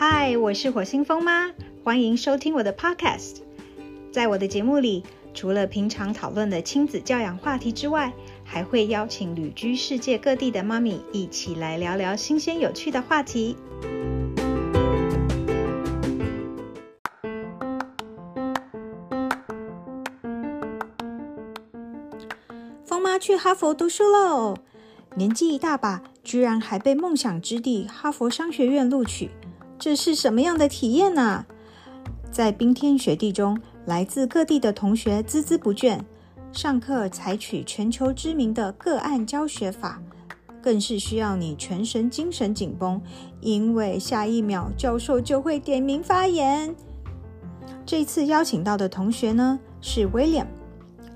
[0.00, 1.50] 嗨，我是火星风妈，
[1.82, 3.38] 欢迎收听我的 Podcast。
[4.12, 5.02] 在我的节目里，
[5.34, 8.12] 除了平常讨论的亲子教养话题之外，
[8.44, 13.56] 还会邀请旅居世界各地的妈咪一起来聊聊新鲜有趣的话题。
[22.84, 24.58] 风妈去哈佛读书喽！
[25.16, 29.30] 年纪一大把，居然还被梦想之地哈佛商学院录取，
[29.78, 31.46] 这是什么样的体验呢？
[32.30, 35.98] 在冰天雪地中，来自各地的同学孜孜不倦，
[36.52, 40.02] 上课采取全球知名的个案教学法，
[40.60, 43.00] 更是需要你全神精神紧绷，
[43.40, 46.74] 因为下一秒教授就会点名发言。
[47.86, 50.46] 这次邀请到的同学呢，是威廉。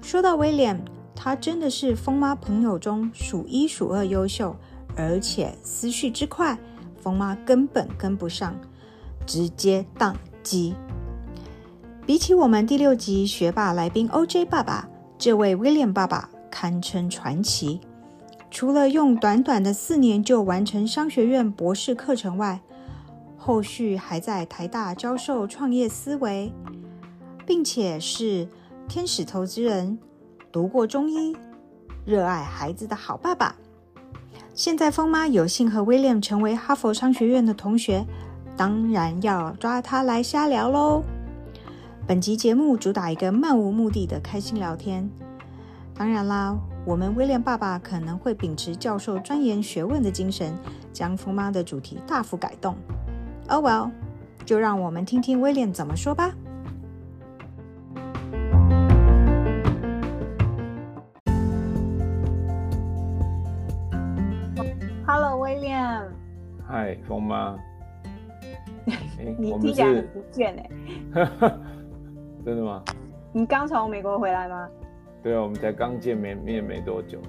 [0.01, 0.83] 说到威廉。
[1.15, 4.57] 他真的是疯妈朋友中数一数二优秀，
[4.97, 6.59] 而且思绪之快，
[7.03, 8.59] 疯妈根本跟不上，
[9.27, 10.75] 直接宕机。
[12.07, 17.81] 比起我们第六集学霸来宾 OJ 爸爸，这位 William 爸爸堪称传奇。
[18.51, 22.61] 除了用短短的四年就完成商学院博士课程外，
[23.37, 26.53] 后续还在台大教授创业思维，
[27.47, 28.47] 并且是
[28.89, 29.99] 天使投资人。
[30.53, 31.35] 读过中医，
[32.05, 33.57] 热爱孩子的好爸爸。
[34.55, 38.05] 现在疯妈有幸和威廉成为哈佛商学院的同学，
[38.55, 41.03] 当然要抓他来瞎聊喽。
[42.07, 45.09] 本集节目主打一个漫无目的的开心聊天。
[45.95, 50.55] 当然啦，我们威廉爸爸可能会秉持教授钻研学问的精神，
[50.93, 52.77] 将疯妈的主题大幅改动。
[53.49, 53.91] Oh well，
[54.45, 56.35] 就让我们听听威廉怎么说吧。
[66.83, 67.57] 嗨，风妈，
[69.39, 70.69] 你听起来很不见哎，
[72.45, 72.83] 真的吗？
[73.33, 74.69] 你刚从美国回来吗？
[75.23, 77.21] 对啊，我们才刚见面面没多久。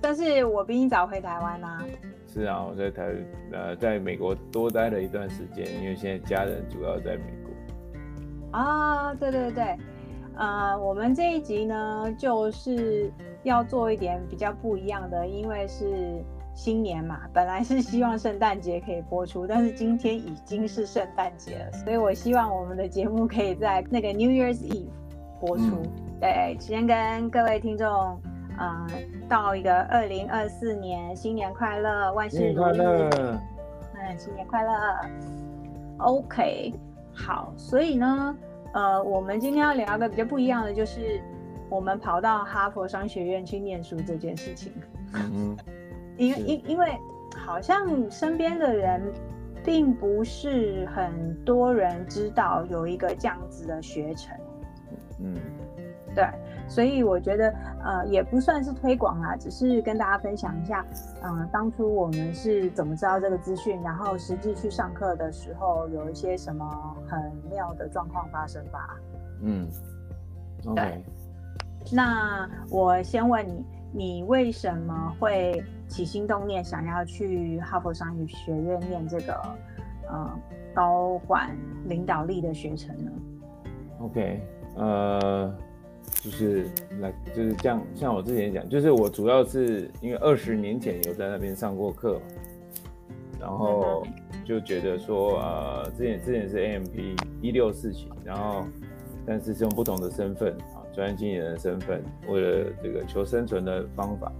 [0.00, 1.84] 但是我比你早回台湾啊。
[2.26, 3.14] 是啊，我在台
[3.52, 8.58] 呃，在美国多待了一段时间，因为现在家人主要在美国。
[8.58, 9.76] 啊，对对对，
[10.34, 16.24] 呃，我们这一集呢，就是要做一点比较不一样的，因为是。
[16.56, 24.88] 新年嘛，本来是希望圣诞节可以播出，但是今天已经是圣诞节了，所以我希望我们的节目可以在那个 New Year's Eve
[25.38, 25.82] 播出。
[26.18, 28.18] 对，先跟各位听众，
[28.58, 28.88] 嗯，
[29.28, 32.78] 道一个二零二四年新年快乐，万事如意。
[32.80, 34.72] 嗯，新年快乐。
[35.98, 36.72] OK，
[37.12, 38.34] 好，所以呢，
[38.72, 41.20] 呃，我们今天要聊的比较不一样的，就是
[41.68, 44.72] 我们跑到哈佛商学院去念书这件事情。
[45.12, 45.54] 嗯。
[46.16, 46.98] 因因因为
[47.36, 49.02] 好像身边的人
[49.64, 54.36] 并不是很多人知道有一个这样子的学程，
[55.20, 55.34] 嗯，
[56.14, 56.26] 对，
[56.68, 60.84] 所以我觉得呃也不算是推广啦，只是跟大家分享一下，
[61.22, 68.96] 嗯，当初我们是怎么知道这个资讯，然后实际去上课的时候有一些什么很妙的状况发生吧。
[69.42, 69.68] 嗯
[70.66, 71.04] ，OK，
[71.92, 73.64] 那我先问你。
[73.92, 79.34] 你为什么会起心动念想要去哈佛商业学院念这个
[80.08, 80.38] 呃
[80.74, 83.10] 高管领导力的学程呢
[84.00, 84.40] ？OK，
[84.76, 85.56] 呃，
[86.22, 86.68] 就是
[87.00, 92.20] 来就是这样，像我之前讲，就是我主要是因为二十年前有在那边上过课，
[93.40, 94.06] 然后
[94.44, 98.64] 就觉得说呃，之前之前是 AMP 一六四型，然后
[99.24, 100.82] 但是是用不同的身份啊。
[100.94, 104.32] 专业经理人的身份，为了这个求生存的方法，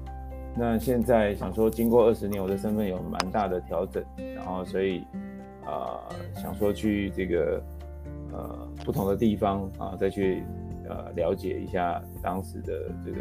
[0.58, 4.02] 那现在想说，经过二十年，我的身份有蛮大的调整，
[4.34, 5.04] 然后所以，
[5.66, 6.00] 呃，
[6.34, 7.62] 想说去这个
[8.32, 10.42] 呃不同的地方啊，再去
[10.88, 12.72] 呃了解一下当时的
[13.04, 13.18] 这个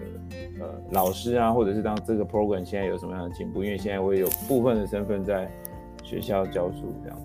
[0.61, 5.51] 呃老师啊，或者是当这个 program 现在有什么样的进步，因为现在我也有部分的身份在
[6.03, 7.19] 学校教书这样，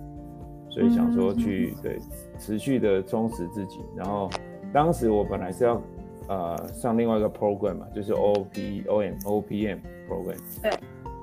[0.71, 2.01] 所以想说去对
[2.37, 4.29] 持续的充实自己，然后
[4.73, 5.81] 当时我本来是要。
[6.29, 9.79] 呃，上另外一个 program 嘛，就是 O P O M O P M
[10.11, 10.37] program。
[10.61, 10.73] 对，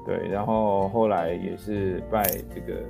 [0.06, 2.24] 对，然后后来也是拜
[2.56, 2.82] 这个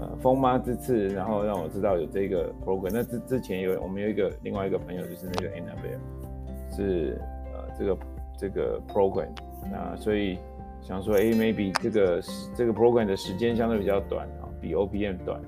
[0.00, 2.90] 呃风妈之赐，然后让我知道有这个 program。
[2.90, 7.20] 那之之前有我们有一个另外一个朋友，就是那个 Annabelle，是
[7.52, 7.98] 呃这个
[8.38, 9.28] 这个 program。
[9.70, 10.38] 那所以
[10.80, 12.22] 想说，哎，maybe 这个
[12.56, 15.38] 这个 program 的时间相对比较短啊，比 O P M 短，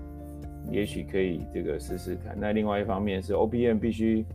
[0.71, 2.37] 也许可以这个试试看。
[2.39, 4.27] 那另外一方面是 O P M 必须。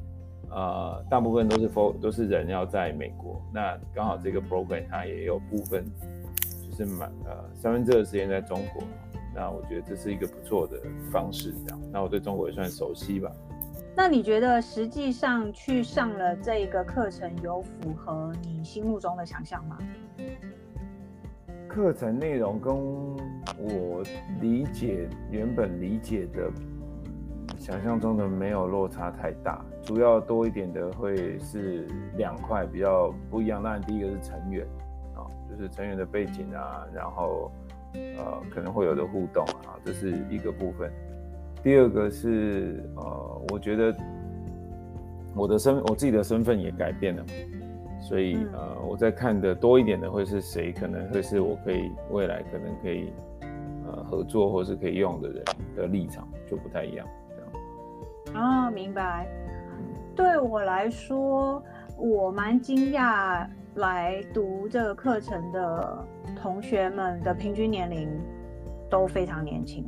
[0.51, 5.85] 呃，大部分都是都都是人要在美国，那刚好这个 program 它也有部分
[6.69, 8.83] 就是满呃三分之二时间在中国，
[9.35, 10.79] 那我觉得这是一个不错的
[11.11, 11.79] 方式，这样。
[11.91, 13.31] 那我对中国也算熟悉吧。
[13.95, 19.77] 那你觉得实际上去上了这一个课程，有符合你心目中的想象吗？
[21.67, 24.03] 课程内容跟我
[24.41, 26.49] 理解原本理解的
[27.57, 31.87] 想象中的没有落差太大，主要多一点的会是
[32.17, 33.63] 两块比较不一样。
[33.63, 34.65] 当然，第一个是成员
[35.15, 37.51] 啊，就是成员的背景啊，然后
[37.93, 40.91] 呃可能会有的互动啊，这是一个部分。
[41.63, 43.95] 第二个是呃，我觉得
[45.35, 47.25] 我的身我自己的身份也改变了。
[48.01, 50.71] 所以呃，我在看的多一点的会是谁？
[50.71, 53.11] 可能会是我可以未来可能可以
[53.85, 55.43] 呃合作或是可以用的人
[55.75, 57.05] 的立场就不太一样，
[58.25, 58.67] 这样。
[58.67, 59.27] 哦，明白。
[60.19, 61.63] 对我来说，
[61.95, 66.05] 我蛮惊讶来读这个课程的
[66.35, 68.09] 同学们的平均年龄
[68.89, 69.87] 都非常年轻。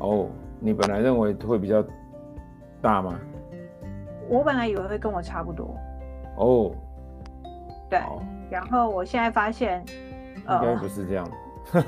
[0.00, 0.28] 哦，
[0.58, 1.84] 你本来认为会比较
[2.82, 3.16] 大吗？
[4.28, 5.72] 我本来以为会跟我差不多。
[6.36, 6.72] 哦。
[7.88, 8.00] 对，
[8.50, 9.84] 然后我现在发现，
[10.36, 11.30] 应该不是这样，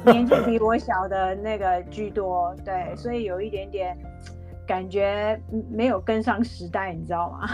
[0.04, 3.98] 年纪比我小的那个居多，对，所以有一点点
[4.66, 5.40] 感觉
[5.70, 7.48] 没有跟上时代，你知道吗？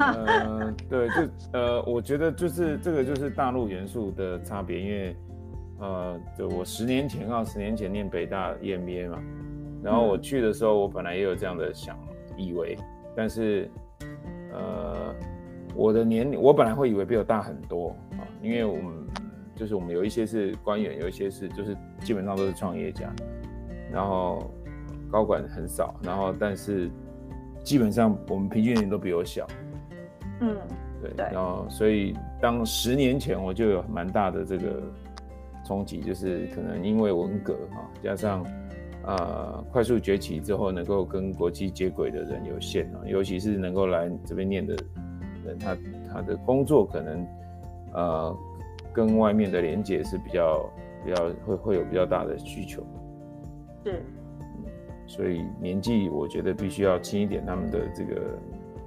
[0.00, 1.14] 嗯， 对，就
[1.52, 5.16] 呃，我觉得就是这个就是大陆元素的差别，因为
[5.80, 9.18] 呃，就我十年前啊，十年前念北大 EMBA 嘛，
[9.82, 11.96] 然后我去的时候，我本来也有这样的想
[12.36, 12.76] 以为，
[13.14, 13.70] 但是
[14.52, 15.14] 呃。
[15.74, 19.06] 我的年龄，我本来会以为比我大很多啊，因为我们
[19.54, 23.12] 就是我们有一些是官员，有一些是就是基本上都是创业家，
[23.92, 24.50] 然后
[25.10, 26.90] 高管很少，然后但是
[27.64, 29.46] 基本上我们平均年龄都比我小，
[30.40, 30.56] 嗯，
[31.02, 34.82] 对，然后所以当十年前我就有蛮大的这个
[35.66, 38.46] 冲击，就是可能因为文革哈，加上
[39.04, 44.84] 呃快速崛起之后，能够跟国际接轨的人有限啊，尤其是能够来这边念的人。
[45.58, 45.74] 他
[46.12, 47.26] 他的工作可能，
[47.94, 48.36] 呃，
[48.92, 50.70] 跟外面的连接是比较
[51.02, 52.82] 比较会会有比较大的需求，
[53.82, 54.02] 是，
[55.08, 58.38] 所以年纪我觉得必须要轻一点，他们的这个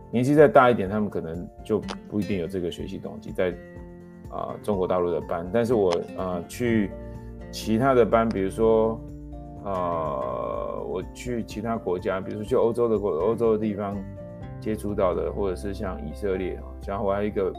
[0.10, 3.54] 年纪再大一点，他们可能就不一定有这个学习动机在
[4.30, 6.90] 啊中国大陆的班，但是我啊去
[7.52, 8.98] 其他的班，比如说
[9.66, 13.98] 呃我去其他国家，比如说去欧洲的国欧洲的地方。
[14.62, 17.52] 接触到的，或者是像以色列啊，像我还有一个，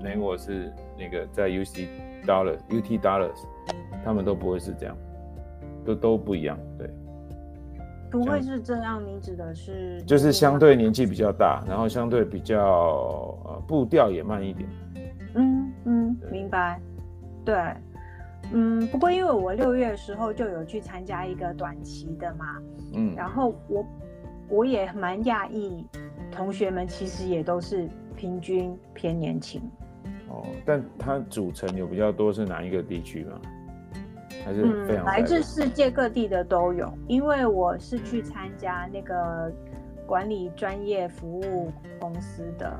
[0.00, 1.88] 那我是那个在 U C
[2.24, 3.44] Dollar U T Dollars，
[4.04, 4.96] 他们都不会是这样，
[5.84, 6.88] 都都不一样，对，
[8.10, 9.02] 不会是这样。
[9.04, 12.58] 你指的是就是相对年纪比较大，然后相对比较
[13.44, 14.68] 呃步调也慢一点。
[15.34, 16.80] 嗯嗯，明白。
[17.44, 17.56] 对，
[18.52, 22.56] 嗯，不过因为我六月的时候就有去参加一个短期的嘛，
[22.94, 23.86] 嗯，然后我
[24.48, 25.86] 我也蛮讶异。
[26.30, 29.62] 同学们其实也都是平均偏年轻，
[30.28, 33.40] 哦，但它组成有比较多是哪一个地区吗？
[34.48, 36.90] 还是非常来自世界各地的都有。
[37.06, 39.52] 因为我是去参加那个
[40.06, 42.72] 管理专业服务公司的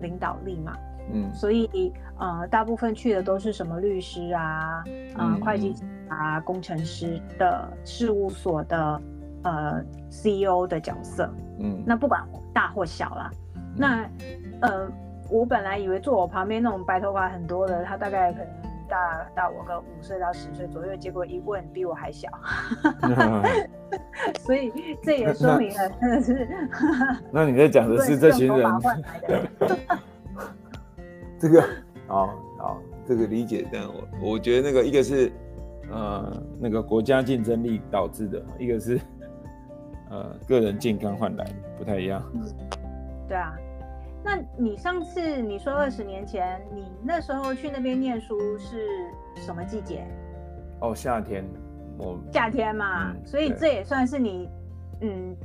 [0.00, 0.76] 领导力嘛，
[1.12, 4.82] 嗯，所以呃，大部分去的都是什么律师啊，
[5.18, 5.72] 嗯，会计
[6.08, 9.00] 啊，工程师的事务所的
[9.44, 12.20] 呃 CEO 的角色，嗯，那不管。
[12.54, 13.32] 大或小啦，
[13.76, 14.08] 那
[14.60, 14.88] 呃，
[15.28, 18.46] 我本来以为坐我旁边那种白头发很多的，他大概可能
[18.88, 22.28] 大大我个五岁到十岁左右，结果一问比我还小，
[24.40, 24.72] 所以
[25.02, 26.48] 这也说明了真的是。
[27.32, 28.70] 那你在讲的是这群人？
[31.38, 31.62] 这 个
[32.06, 32.26] 好
[32.58, 35.32] 好，这个理解，但我我觉得那个一个是
[35.90, 39.00] 呃那个国家竞争力导致的，一个是。
[40.10, 41.44] 呃，个人健康换来
[41.76, 42.22] 不太一样。
[42.34, 42.44] 嗯，
[43.26, 43.56] 对啊。
[44.24, 48.88] 那你上次你说二十年前，你那时候去那边念书是
[49.36, 50.06] 什么季节？
[50.80, 51.44] 哦，夏天。
[51.98, 54.48] 我夏天嘛，所以这也算是你，
[55.02, 55.36] 嗯，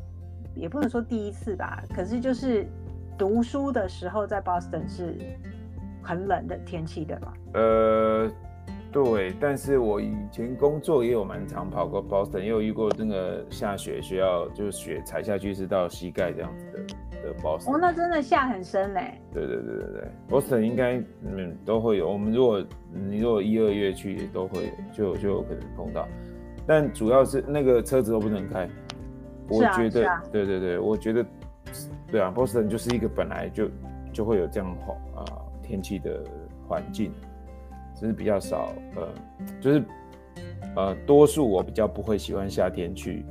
[0.55, 1.83] 也不能说第一次吧。
[1.93, 2.65] 可是就是
[3.17, 5.15] 读书的时候在 Boston 是
[6.01, 7.33] 很冷的天气，对吧？
[7.53, 8.31] 呃。
[8.91, 16.79] 对，但是我以前工作也有蛮常跑过 Boston，也有遇过那个下雪，需要就是雪踩下去是到膝盖这样子的
[17.29, 17.74] 的 Boston。
[17.74, 19.13] 哦，那真的下很深嘞。
[19.33, 22.12] 对对对对对，Boston 应该嗯都会有。
[22.12, 26.07] 我们如果你如果一二月去，都会就就有可能碰到。
[26.67, 28.67] 但主要是那个车子都不能开。
[29.48, 31.25] 我觉得，对对对，我觉得，
[32.12, 33.69] 对啊，Boston 就是一个本来就
[34.13, 35.25] 就会有这样好啊
[35.63, 36.24] 天气的
[36.67, 37.12] 环境。
[37.95, 39.09] 只是比较少，呃，
[39.59, 39.83] 就是
[40.75, 43.25] 呃，多数我比较不会喜欢夏天去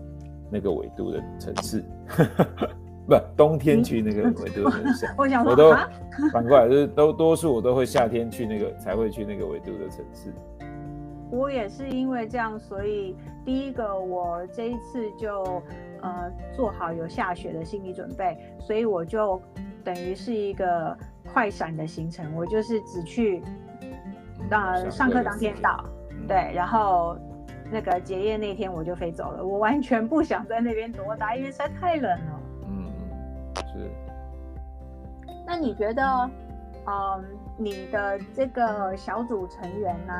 [0.50, 1.82] 那个纬度的城市，
[3.08, 5.08] 不，冬天去那个纬度的城市。
[5.16, 5.72] 我想我都
[6.30, 10.30] 反过来，就是都多数我都会夏天去那个才会去那个纬度的城市。
[11.30, 15.42] 我也是因为这样，所以第一个我这一次就
[16.02, 19.40] 呃做好有下雪的心理准备，所以我就
[19.82, 20.96] 等于是一个
[21.32, 23.42] 快闪的行程，我就是只去
[24.50, 27.16] 呃上课当天到，嗯，对，然后
[27.70, 32.37] 那个结业那天我就飞走了，我完全不想在那边多待，因为实在太冷了。
[35.50, 36.30] 那你觉得，
[36.86, 37.24] 嗯，
[37.56, 40.12] 你的这个小组成员呢、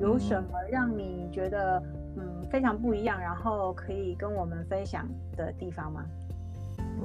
[0.00, 1.82] 有什么让你觉得
[2.16, 5.06] 嗯非常不一样，然后可以跟我们分享
[5.36, 6.02] 的地方吗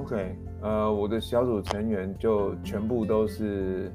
[0.01, 3.91] ？OK，呃，我的小组成员就全部都是，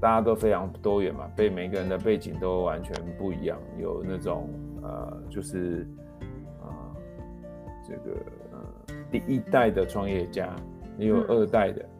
[0.00, 4.48] 大家都非常多元嘛，被每个人的背景都完全不一样，有那种
[4.84, 5.84] 呃，就是
[6.62, 6.68] 呃，
[7.82, 8.16] 这个
[8.52, 10.54] 呃第一代的创业家，
[10.96, 11.95] 也有嗯二代的啊、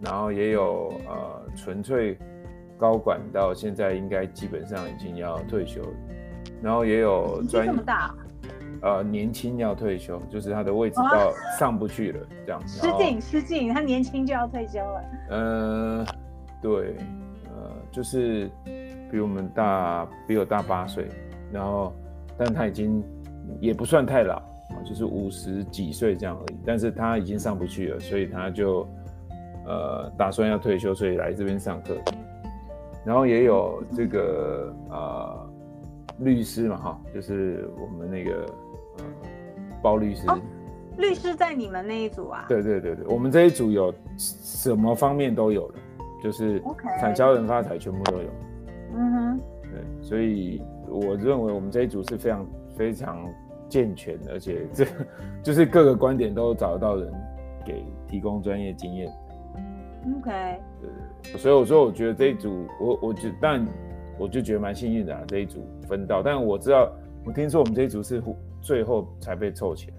[0.00, 2.16] 然后也有呃纯粹
[2.76, 5.82] 高管到现在应该基本上已经要退休，
[6.62, 8.14] 然后也有专业这么大，
[8.82, 12.60] 呃年轻要退休，就是他的位置啊到上不去了这样。
[12.66, 15.04] 失敬失敬，他年轻就要退休了。
[15.30, 16.06] 呃，
[16.62, 16.96] 对，
[17.46, 18.48] 呃，就是
[19.10, 21.08] 比我们大，比我大八岁，
[21.50, 21.92] 然后，
[22.36, 23.02] 但他已经
[23.60, 26.58] 也不算太老啊，就是五十几岁这样而已。
[26.64, 28.86] 但是他已经上不去了，所以他就
[29.68, 31.94] 呃打算要退休，所以来这边上课。
[33.04, 35.50] 然后也有这个呃
[36.18, 38.44] 律师嘛，哈，就是我们那个
[38.98, 39.04] 呃
[39.80, 40.28] 包律师。
[40.28, 40.36] 哦
[40.98, 42.46] 律师在你们那一组啊？
[42.48, 45.74] 对对对对，我们这一组有什么方面都有了，
[46.20, 46.60] 就是
[46.98, 48.28] 产销人发财全部都有。
[48.96, 52.46] 嗯哼，对，所以我认为我们这一组是非常
[52.76, 53.24] 非常
[53.68, 54.84] 健全的，而且这
[55.40, 57.12] 就是各个观点都找得到人
[57.64, 59.08] 给提供专业经验。
[60.16, 60.60] OK，
[61.36, 63.66] 所以我说，我觉得这一组，我我就但
[64.18, 66.22] 我就觉得蛮幸运的啊，这一组分到。
[66.22, 66.90] 但我知道，
[67.24, 68.22] 我听说我们这一组是
[68.60, 69.96] 最后才被凑起来，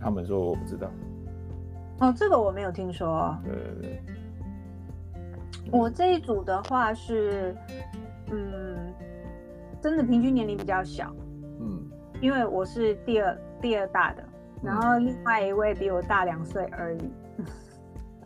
[0.00, 0.90] 他们说我不知道。
[2.00, 3.36] 哦，这个我没有听说。
[3.44, 4.02] 对对对。
[5.72, 7.54] 我这一组的话是，
[8.30, 8.92] 嗯，
[9.80, 11.12] 真的平均年龄比较小，
[11.60, 14.24] 嗯因为我是第二第二大的，
[14.62, 17.10] 然后另外一位比我大两岁而已。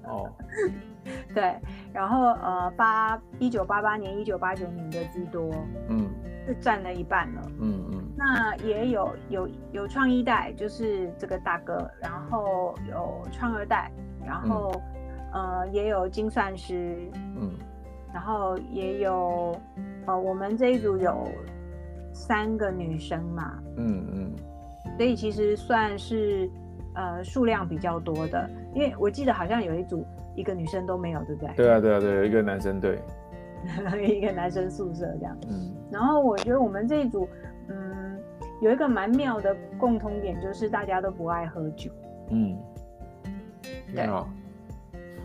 [0.05, 0.29] 哦
[1.35, 1.55] 对，
[1.93, 5.51] 然后呃，八一九八八年、一九八九年的居多，
[5.89, 6.09] 嗯
[6.47, 7.43] 是占了一半了。
[7.61, 8.03] 嗯嗯。
[8.17, 13.91] 那也有有有创一代，就是这个大哥，然后有创二代，
[14.27, 14.73] 然后、
[15.33, 17.53] 呃也有精算师，嗯
[18.13, 19.57] 然后也有
[20.07, 21.29] 呃我们这一组有
[22.13, 24.37] 三个女生嘛，嗯嗯。
[24.97, 26.51] 所以其实算是
[26.95, 31.55] 呃数量比较多的，因为我记得好像有一组一个女生都没有，对不对？
[31.57, 32.99] 对啊对啊对，有一个男生对，
[34.07, 35.37] 一个男生宿舍这样。
[35.49, 37.29] 嗯然后我觉得我们这一组，
[37.69, 38.17] 嗯，
[38.61, 41.91] 有一个蛮妙的共通点，就是大家都不爱喝酒，
[42.31, 42.57] 嗯，
[43.93, 44.29] 对很好，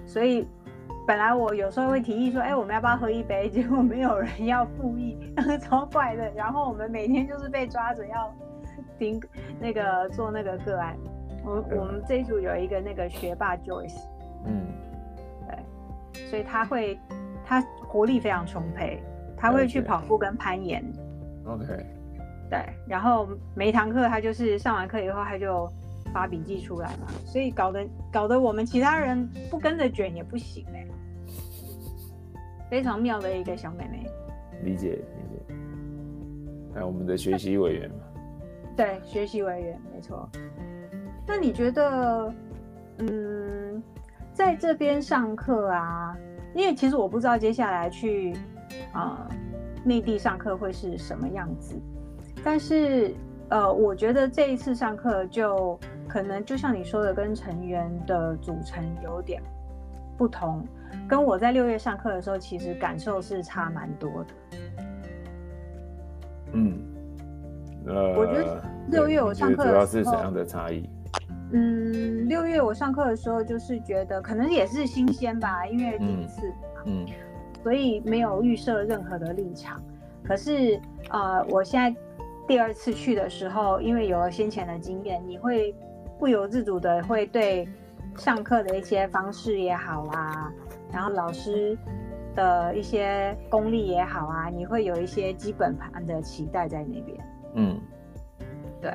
[0.07, 0.47] 所以
[1.05, 3.47] 本来我有时候会提议说，哎，我们要不要喝一杯？
[3.47, 5.15] 结果没有人要附议，
[5.61, 6.31] 超怪的。
[6.31, 8.33] 然后我们每天就是被抓着要
[8.97, 9.21] 听
[9.59, 10.97] 那个做那个个案。
[11.45, 13.99] 我嗯我们这一组有一个那个学霸 Joyce，
[14.47, 14.65] 嗯
[16.29, 16.99] 所以他会
[17.45, 19.01] 他活力非常充沛，
[19.37, 20.83] 他会去跑步跟攀岩。
[21.45, 21.65] ，OK，
[22.49, 25.69] 对，然后每一堂课他就是上完课以后他就
[26.13, 30.87] 发笔记出来嘛，所以搞得搞得我们其他人不跟着卷也不行哎、
[32.69, 34.09] 非常妙的一个小妹妹。
[34.63, 34.95] 理解理
[35.29, 35.55] 解。
[36.73, 37.97] 还有我们的学习委员嘛，
[38.75, 40.27] 对，学习委员没错。
[41.27, 42.33] 那你觉得，
[42.99, 43.44] 嗯，
[44.35, 46.15] 在这边上课啊，
[46.53, 48.33] 因为其实我不知道接下来去
[48.91, 49.35] 啊、呃
[49.85, 51.75] 内地上课会是什么样子，
[52.43, 53.13] 但是
[53.49, 59.39] 呃，我觉得这一次上课就可能就像你说的，跟成员的组成有点
[60.17, 60.67] 不同，
[61.07, 64.57] 跟我在六月上课的时候，其实感受是差蛮多的。
[66.53, 66.81] 嗯，
[67.85, 70.89] 呃，我觉得六月我上课主要是怎样的差异？
[71.51, 76.51] 嗯，六月我上课的时候，就是觉得可能也是新鲜吧，因为第一次，
[76.85, 77.05] 嗯
[77.63, 79.81] 所以没有预设任何的立场。
[80.23, 81.99] 可是呃，我现在
[82.47, 85.75] 第二次去的时候，因为有了先前的经验，你会
[86.19, 87.67] 不由自主的会对
[88.17, 90.51] 上课的一些方式也好啊，
[90.91, 91.77] 然后老师
[92.35, 97.17] 的一些功力也好啊，你会有一些基本盘的期待在那边。
[97.55, 97.79] 嗯，
[98.81, 98.91] 对。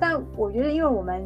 [0.00, 1.22] 但我觉得，因为我们，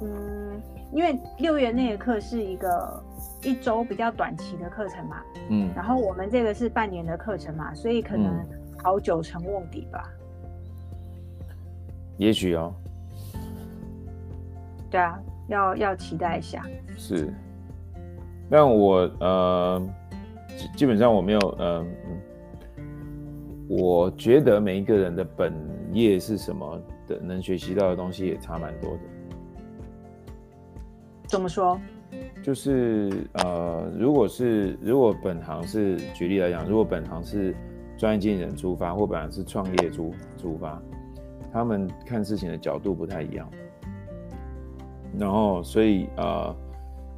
[0.00, 3.04] 嗯，因为六月那个课是一个
[3.42, 8.34] 一周比较短期的课程嘛，嗯，然后我们这个是半年的课程嘛，所以可能
[8.82, 10.10] 好久成瓮底吧。
[12.16, 12.74] 也许哦。
[14.90, 16.64] 对啊，要要期待一下。
[16.96, 17.32] 是。
[18.50, 19.80] 但我呃，
[20.76, 21.86] 基本上我没有嗯。
[23.72, 25.54] 我觉得每一个人的本
[25.92, 29.00] 业是什么的，能学习到的东西也差蛮多的。
[31.26, 31.78] 怎么说？
[32.42, 37.54] 就是呃，如果是如果本行是举例来讲，如果本行是
[37.96, 40.80] 专业经理人出发，或本行是创业出出发，
[41.52, 43.48] 他们看事情的角度不太一样。
[45.18, 46.54] 然后，所以呃，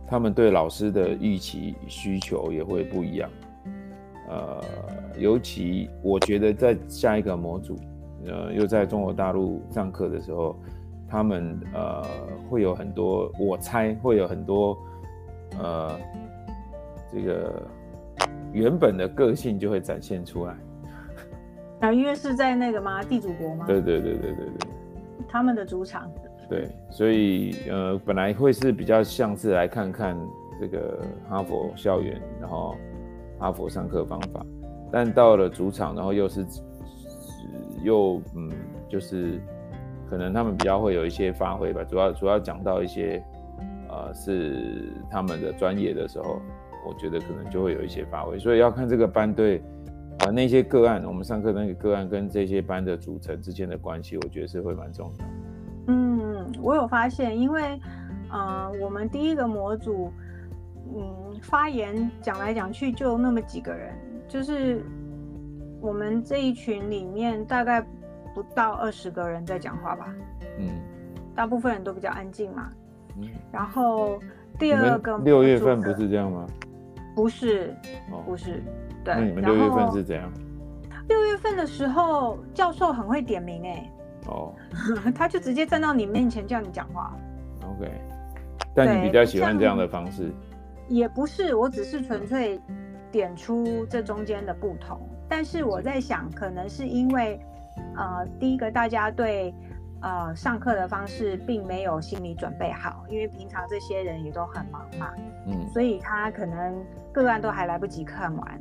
[0.06, 3.30] 他们对老师的预期需求也会不一样。
[4.28, 4.62] 呃，
[5.18, 7.76] 尤其我觉得在下一个模组，
[8.26, 10.56] 呃，又在中国大陆上课的时候，
[11.08, 12.02] 他们呃
[12.48, 14.76] 会有很多，我猜会有很多，
[15.58, 15.98] 呃，
[17.12, 17.62] 这个
[18.52, 20.56] 原本的个性就会展现出来。
[21.80, 23.02] 啊，因为是在那个吗？
[23.02, 23.64] 地主国吗？
[23.66, 24.68] 对对对对对对。
[25.28, 26.10] 他们的主场。
[26.48, 30.16] 对，所以呃，本来会是比较像是来看看
[30.60, 32.76] 这个哈佛校园，然后。
[33.38, 34.46] 哈佛上课方法，
[34.92, 36.46] 但到了主场，然后又是
[37.82, 38.50] 又嗯，
[38.88, 39.40] 就是
[40.08, 41.82] 可能他们比较会有一些发挥吧。
[41.84, 43.22] 主要主要讲到一些
[43.88, 46.40] 呃是他们的专业的时候，
[46.86, 48.38] 我觉得可能就会有一些发挥。
[48.38, 49.62] 所以要看这个班队
[50.20, 55.26] 啊那些个案，我们上课那个个案跟这些班的组成之间的关系，我觉得是会蛮重要。
[55.88, 57.80] 嗯，我有发现，因为
[58.32, 60.12] 嗯，我们第一个模组。
[60.94, 63.94] 嗯，发言讲来讲去就那么几个人，
[64.28, 64.84] 就是
[65.82, 67.84] 我们这一群里面大概
[68.32, 70.14] 不到二十个人在讲话吧。
[70.58, 70.68] 嗯，
[71.34, 72.70] 大部分人都比较安静嘛。
[73.18, 74.18] 嗯，然后
[74.60, 76.46] 第二个六月份不是这样吗？
[77.16, 77.74] 不是，
[78.24, 78.62] 不是。
[79.04, 80.32] 对，那你们六月份是怎样？
[81.08, 83.92] 六月份的时候，教授很会点名哎。
[84.28, 84.54] 哦。
[85.12, 87.12] 他就直接站到你面前叫你讲话。
[87.60, 87.90] OK，
[88.72, 90.30] 但你比较喜欢这样的方式。
[90.88, 92.60] 也不是，我只是纯粹
[93.10, 95.00] 点出这中间的不同。
[95.34, 97.40] 但是我在想，可能是因为，
[97.96, 99.54] 呃，第一个大家对
[100.02, 105.10] 呃上课的方式并没有心理准备好，因为平常这些人也都很忙嘛，
[105.46, 108.60] 嗯，所以他可能个案都还来不及看完，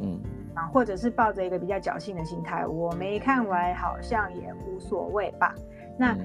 [0.00, 0.20] 嗯，
[0.54, 5.54] 啊，或者是抱着一个比较侥幸的心态，我没看完好像也无所谓吧，
[5.96, 6.16] 那。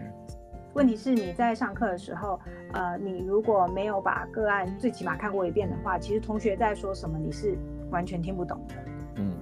[0.76, 2.40] 问题是你在上课的时候，
[2.72, 7.56] 呃，你如果没有把个案最起码看过一遍的话，其实同学在说什么你是
[7.92, 8.74] 完全听不懂的。
[9.18, 9.36] 嗯，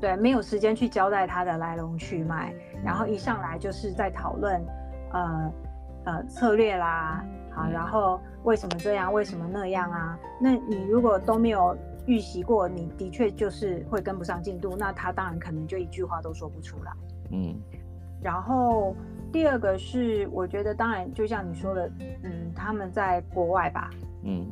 [0.00, 4.64] 对，没有时间去交代他的来龙去脉，然后一上来就是在讨论，
[5.12, 5.52] 呃
[6.04, 10.18] 呃策略啦，好，然后为什么这样，为什么那样啊？
[10.40, 16.92] 那你如果都没有预习过，你的确就是会跟不上进度，那他当然可能就一句话都说不出来。
[17.30, 17.54] 嗯，
[18.22, 18.96] 然后。
[19.32, 21.88] 第二个是，我觉得当然就像你说的，
[22.24, 23.88] 嗯，他们在国外吧，
[24.24, 24.44] 嗯，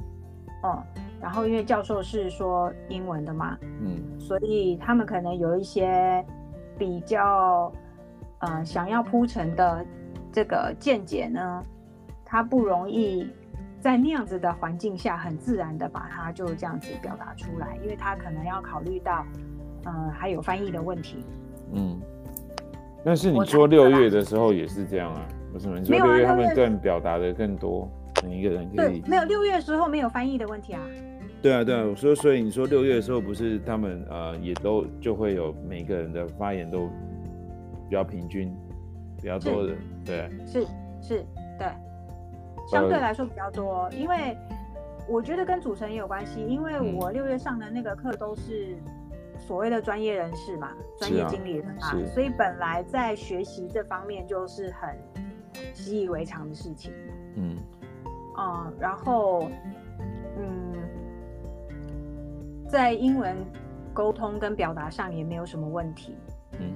[0.62, 0.80] 哦，
[1.20, 6.24] 然后因为教授是说英文的嘛，嗯，所以他们可能有一些
[6.78, 7.72] 比较，
[8.38, 9.84] 呃，想要铺陈的
[10.32, 11.62] 这个见解呢，
[12.24, 13.28] 他不容易
[13.80, 19.24] 在那样子的环境下很自然的把它就这样子表达出来，因为他可能要考虑到，
[19.84, 21.24] 呃，还有翻译的问题，
[21.72, 22.00] 嗯。
[23.04, 25.26] 但是你说六月的时候也是这样啊？
[25.54, 25.78] 为什么？
[25.78, 27.88] 你说六月他们更表达的更多，
[28.24, 30.82] 每一个人可以没有六月的时候没有翻译的问题啊？
[31.42, 31.84] 对啊，对啊。
[31.84, 36.88] 我说，所以你说六月的时候不是他们呃也都就会有每个人的发言都
[37.88, 38.54] 比较平均，
[39.20, 39.74] 比较多的，
[40.04, 40.66] 对，是
[41.00, 41.24] 是，
[41.58, 41.68] 对，
[42.70, 44.36] 相对来说比较多，因为
[45.08, 48.76] 我觉得跟主持人也有关系，因为我六月上的那个课都是。
[49.40, 54.98] 所谓的专业人士嘛，专业经理人嘛，所以本来在学习这方面就是很
[55.72, 56.92] 习以为常的事情。
[57.36, 57.56] 嗯，
[58.34, 59.48] 啊，然后，
[60.36, 60.74] 嗯，
[62.68, 63.36] 在英文
[63.92, 66.16] 沟通跟表达上也没有什么问题。
[66.60, 66.70] 嗯，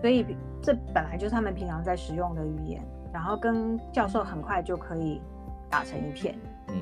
[0.00, 0.24] 所以
[0.62, 5.20] 这本来就是他们平常在使用的语言，然后跟教授很快就可以
[5.68, 6.34] 打成一片。
[6.68, 6.74] 嗯，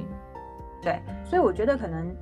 [0.83, 2.15] 对，所以我觉得可能。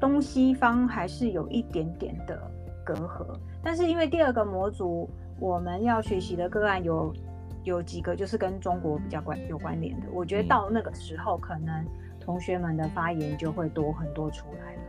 [0.00, 2.36] 东西方还是有一点点的
[2.84, 3.24] 隔阂，
[3.62, 7.14] 但是因为第二个模组我们要学习的个案有
[7.62, 11.86] 有几个就是跟中国比较关有关联的，我觉得到那个时候可能
[12.18, 14.80] 同学们的发言就会多很多出来了。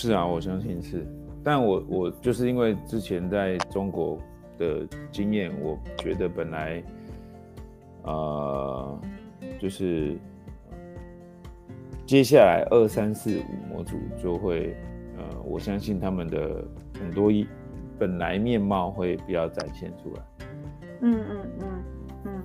[0.00, 1.06] 是啊，我相信是，
[1.44, 4.18] 但我我就是因为之前在中国
[4.56, 6.82] 的经验，我觉得本来，
[8.04, 8.98] 呃，
[9.58, 10.16] 就是
[12.06, 14.74] 接下来二三四五模组就会，
[15.18, 16.64] 呃，我相信他们的
[16.98, 17.46] 很多一
[17.98, 20.22] 本来面貌会比较展现出来。
[21.02, 21.84] 嗯嗯嗯
[22.24, 22.42] 嗯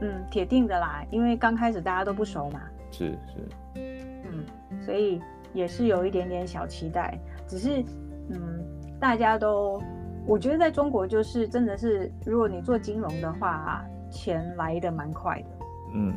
[0.00, 2.60] 嗯，铁定的啦，因为刚开始大家都不熟嘛。
[2.90, 3.48] 是是。
[3.76, 4.44] 嗯，
[4.80, 5.20] 所以
[5.52, 7.82] 也是有一点点小期待，只是
[8.30, 8.64] 嗯，
[9.00, 9.80] 大家都。
[10.26, 15.48] 我觉得在中国就是真的是，如果你做金融的话，钱来的蛮快的。
[15.94, 16.14] 嗯，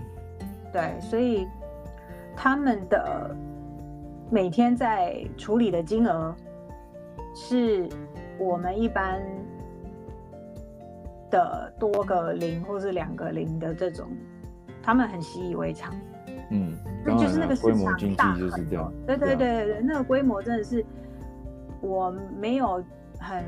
[0.73, 1.47] 对，所以
[2.35, 3.33] 他们的
[4.29, 6.35] 每天在处理的金额，
[7.33, 7.87] 是
[8.37, 9.21] 我们一般
[11.29, 14.09] 的多个零或是两个零的这种，
[14.83, 15.95] 他们很习以为常。
[16.49, 16.73] 嗯，
[17.05, 18.91] 那就是那个规模经济就是这样。
[19.05, 20.85] 对对对对，那个规模真的是
[21.81, 22.83] 我没有
[23.19, 23.43] 很。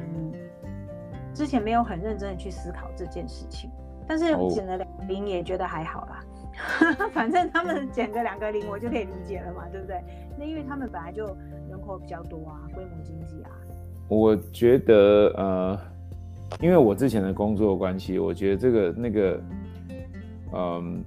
[1.36, 3.68] 之前没有很认真的去思考这件事情，
[4.08, 6.24] 但是减了两零也觉得还好啦，
[7.12, 10.00] 反正他们减个两个零我就可以理解了嘛，对不对？
[10.38, 11.26] 那因为他们本来就
[11.72, 13.50] 人口比较多啊，规模经济啊。
[14.08, 15.80] 我觉得呃，
[16.62, 19.42] 因为我之前的工作关系，我觉得这个那个，
[20.54, 21.04] 嗯，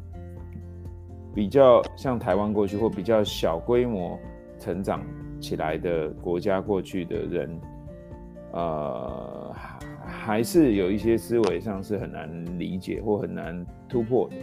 [1.37, 4.19] 比较像台湾过去或比较小规模
[4.59, 5.05] 成长
[5.39, 7.61] 起来的国家过去的人，
[8.53, 9.55] 呃。
[10.09, 14.37] 还是有一些思维上是很难理解或很难突破的。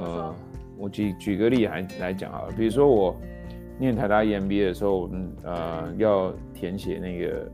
[0.00, 0.34] 呃，
[0.76, 3.16] 我举举个例来来讲好了，比如说我
[3.78, 5.08] 念台大 EMBA 的时候，
[5.44, 7.48] 呃，要填写那个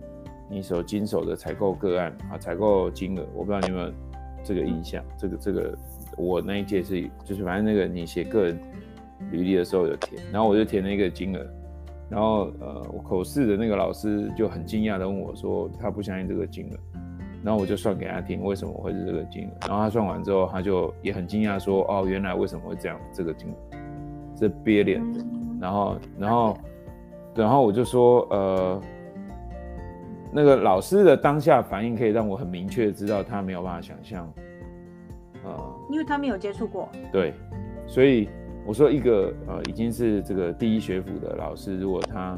[0.51, 3.93] 你手经手的采购个案啊，采购金额，我不知道你有没有
[4.43, 5.05] 这个印象？
[5.19, 5.79] 这个这个，
[6.17, 8.59] 我那一届是就是反正那个你写个人
[9.31, 11.47] 履历的时候有填，然后我就填了一个金额。
[12.11, 16.77] 然后，呃，我口试的那个老师就很惊讶的问我说：“他不相信这个金额。”
[17.43, 19.51] 然后我就算给他听，为什么会是这个金额。
[19.67, 23.01] 然后他算完之后，他就也很惊讶说：“哦，原来为什么会这样？
[23.13, 23.55] 这个金额
[24.39, 25.25] 是憋脸的。”
[25.59, 26.59] 然后，然后，
[27.35, 28.81] 然后我就说：“呃，
[30.31, 34.31] 那个老师的当下反应可以让我很明确的知道他没有办法想象，
[35.45, 36.89] 呃，因为他没有接触过。
[37.13, 37.35] 对，
[37.87, 38.29] 所以。
[38.67, 42.35] 我说一个呃，已经是这个第一学府的老师，如果他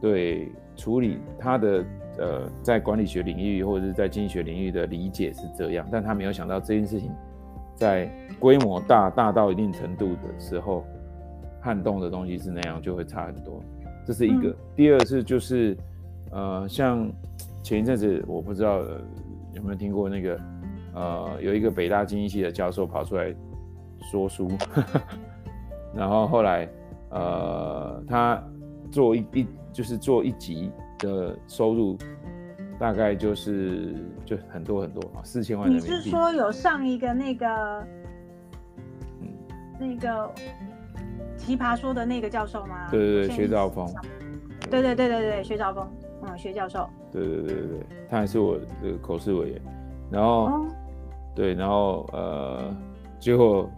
[0.00, 1.84] 对处理他的
[2.18, 7.12] 呃，在管理学领域或者是在经济学领域的理解是这样，但他没有想到这件事情
[7.76, 10.84] 在规模大大到一定程度的时候，
[11.60, 13.62] 撼动的东西是那样，就会差很多。
[14.04, 14.52] 这是一个。
[14.74, 15.76] 第二是就是
[16.32, 17.08] 呃，像
[17.62, 18.80] 前一阵子我不知道
[19.54, 20.36] 有没有听过那个
[20.94, 23.34] 呃，有一个北大经济系的教授跑出来
[24.10, 24.48] 说书。
[25.94, 26.68] 然后后来，
[27.10, 28.42] 呃，他
[28.90, 31.98] 做一一就是做一集的收入，
[32.78, 35.90] 大概就是就很多很多啊，四千万人民币。
[35.90, 37.86] 你是说有上一个那个，
[39.20, 39.28] 嗯，
[39.78, 40.30] 那个
[41.36, 42.88] 奇葩说的那个教授吗？
[42.90, 43.86] 对对对，薛兆丰。
[44.70, 45.86] 对对对对对，薛兆丰，
[46.22, 46.88] 嗯，薛教授。
[47.10, 49.60] 对对对对对，他还是我的口试委员。
[50.10, 50.66] 然后，
[51.34, 52.74] 对，然后呃，
[53.18, 53.70] 结果。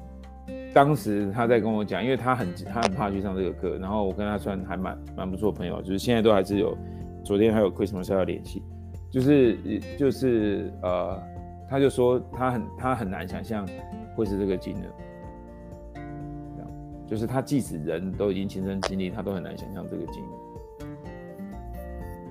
[0.74, 6.76] 当时他在跟我讲，因为他很他很怕去上这个课，然后我跟他算还蛮蛮不错朋友，就是现在都还是有，
[7.22, 8.60] 昨天还有 Christmas 要联系，
[9.08, 9.56] 就是
[9.96, 11.16] 就是呃，
[11.70, 13.66] 他就说他很他很难想象
[14.16, 16.00] 会是这个金额，
[17.06, 20.28] 就是他即使人都已经亲身经历，他都很难想象这个金额，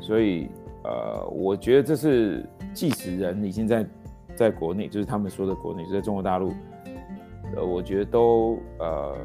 [0.02, 0.50] 所以
[0.84, 3.84] 呃，我觉得这是即使人已经在
[4.36, 6.54] 在国内，就是他们说的国内，就在中国大陆。
[7.56, 9.16] 呃，我觉得都呃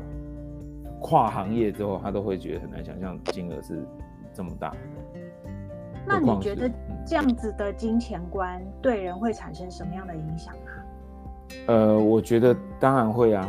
[1.01, 3.83] 跨行业之后，他都会觉得很难想象金额是
[4.35, 4.73] 这么大。
[6.07, 6.71] 那你觉得
[7.07, 10.71] 这样子的金钱观对人会产生什么样的影响啊？
[11.67, 13.49] 呃，我觉得当然会啊。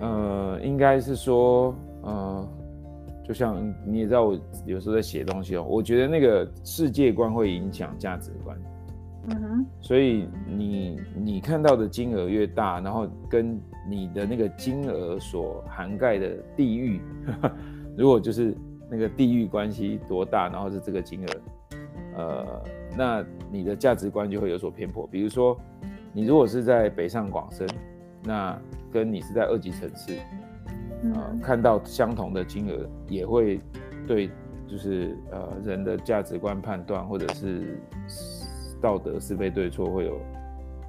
[0.00, 2.48] 呃，应该是说，呃，
[3.22, 8.56] 就像你也知道，我有时候在写东西哦，我觉得那个世界观会影响价值观。
[9.28, 17.02] 嗯哼，所以你你看到的金额越大，然后跟你的那个金额所涵盖的地域，
[17.98, 18.56] 如果就是
[18.90, 21.30] 那个地域关系多大，然后是这个金额，
[22.16, 22.62] 呃，
[22.96, 25.06] 那你的价值观就会有所偏颇。
[25.06, 25.54] 比如说，
[26.14, 27.68] 你如果是在北上广深，
[28.24, 28.58] 那
[28.90, 30.18] 跟你是在二级城市，
[31.14, 33.60] 呃，看到相同的金额，也会
[34.06, 34.30] 对
[34.66, 37.78] 就是呃人的价值观判断或者是。
[38.80, 40.18] 道德是非对错会有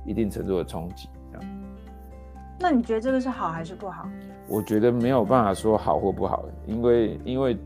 [0.06, 1.48] 一定程度的冲击，这样。
[2.60, 4.08] 那你觉得这个是好还是不好？
[4.48, 7.58] 我觉得没有办法说好或不好，因为因为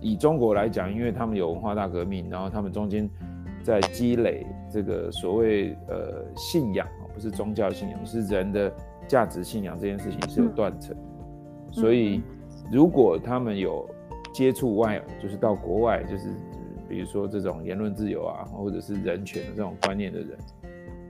[0.00, 3.08] 以中国来讲，因为他们有文化大革命，然后他们中间
[3.62, 8.70] 在积累这个所谓呃信仰哦，不是宗教信仰，是人的
[9.08, 10.94] 价值信仰这件事情是有断层，
[11.70, 12.22] 所以
[12.70, 13.88] 如果他们有
[14.34, 16.28] 接触外，就是到国外，就是
[16.88, 20.38] 比如说这种言论自由啊，或者是人权的这种观念的人，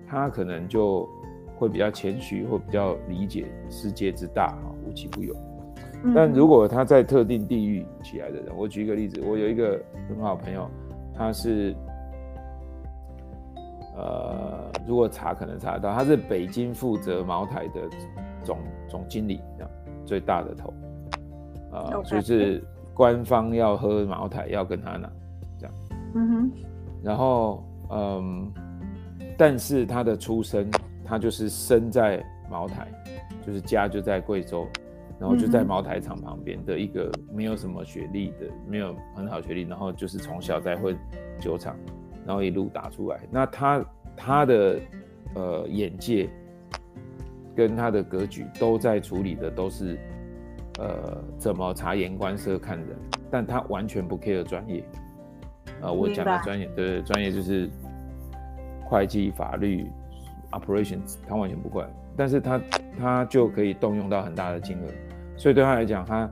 [0.06, 1.08] 他可能就
[1.56, 5.34] 会比较谦虚，或比较理解世界之大啊，无奇不有。
[6.14, 10.68] 但如果他在特定地域起来的人，我举一个例子，我有一个很好朋友，
[11.14, 11.74] 他是，
[13.96, 17.88] 呃，如果查可能查得到，他是北京负责茅台的
[18.42, 19.70] 总总经理，这样
[20.04, 20.74] 最大的头，
[21.72, 25.10] 啊，就是官方要喝茅台要跟他拿，
[26.14, 26.52] 嗯哼，
[27.02, 28.52] 然后嗯，
[29.36, 30.70] 但是他的出生，
[31.04, 32.88] 他就是生在茅台，
[33.44, 34.66] 就是家就在贵州。
[35.16, 40.94] 然后就在茅台厂旁边的一个没有什么学历的，没有很好学历，然后就是从小在混
[41.38, 41.76] 酒厂，
[42.26, 43.20] 然后一路打出来。
[43.30, 43.84] 那他
[44.16, 44.80] 他的
[45.36, 46.28] 呃眼界
[47.54, 49.96] 跟他的格局都在处理的都是
[50.80, 52.88] 呃怎么察言观色看人，
[53.30, 54.84] 但他完全不 care 专业。
[55.80, 57.68] 呃，我讲的专业对专业就是
[58.84, 59.90] 会计、法律、
[60.52, 61.88] operations，他完全不管。
[62.16, 62.60] 但是他
[62.98, 64.88] 他就可以动用到很大的金额，
[65.36, 66.30] 所以对他来讲，他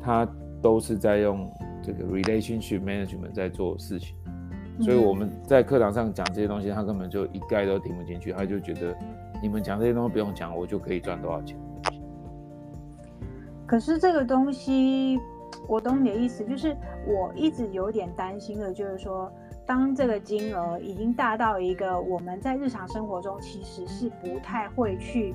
[0.00, 0.28] 他
[0.62, 1.50] 都是在用
[1.82, 4.14] 这个 relationship management 在做事情，
[4.80, 8.96] 所以我们在课堂上讲这些东西，他根本就一概都听不进去，他就觉得
[9.42, 11.58] 你们讲这些东西不用讲，我就可以赚多少钱。
[13.66, 15.18] 可是这个东西，
[15.68, 19.32] 我懂你的意思，就是我一直有点担心的，就是说。
[19.68, 25.34] 当这个金额已经大到一个我们在日常生活中其实是不太会去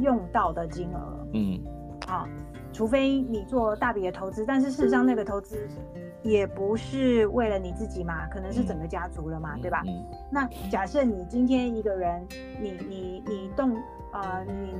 [0.00, 1.60] 用到的金额，嗯，
[2.06, 2.24] 啊，
[2.72, 5.66] 除非你做大笔的投资，但是事实上那个投资
[6.22, 9.82] 也不是为了你自己嘛，可能是整个家族了嘛，对吧？
[10.30, 12.24] 那假设你今天一个人，
[12.60, 13.74] 你你你动
[14.12, 14.74] 啊，你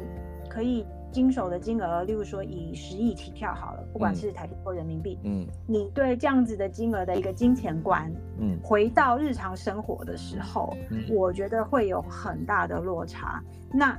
[0.48, 0.87] 可以。
[1.12, 10.75] 经手的金额，例如说以十亿起跳好了，不管是台币或人民币，嗯，你对这样子的金额的一个金钱观，嗯，回到日常生活的时候，
[11.11, 13.40] 我觉得会有很大的落差。
[13.70, 13.96] 那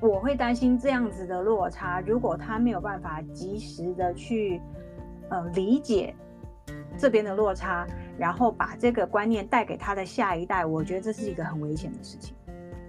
[0.00, 4.60] 我会担心这样子的落差，如果他没有办法及时的去
[5.28, 6.14] 呃理解
[6.98, 7.86] 这边的落差，
[8.18, 12.34] 然后把这个观念带给他的下一代，我觉得这是一个很危险的事情。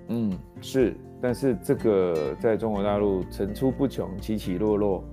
[0.07, 0.95] 嗯，是。
[1.21, 5.03] 但是这个在中国大陆层出不穷，起起落落。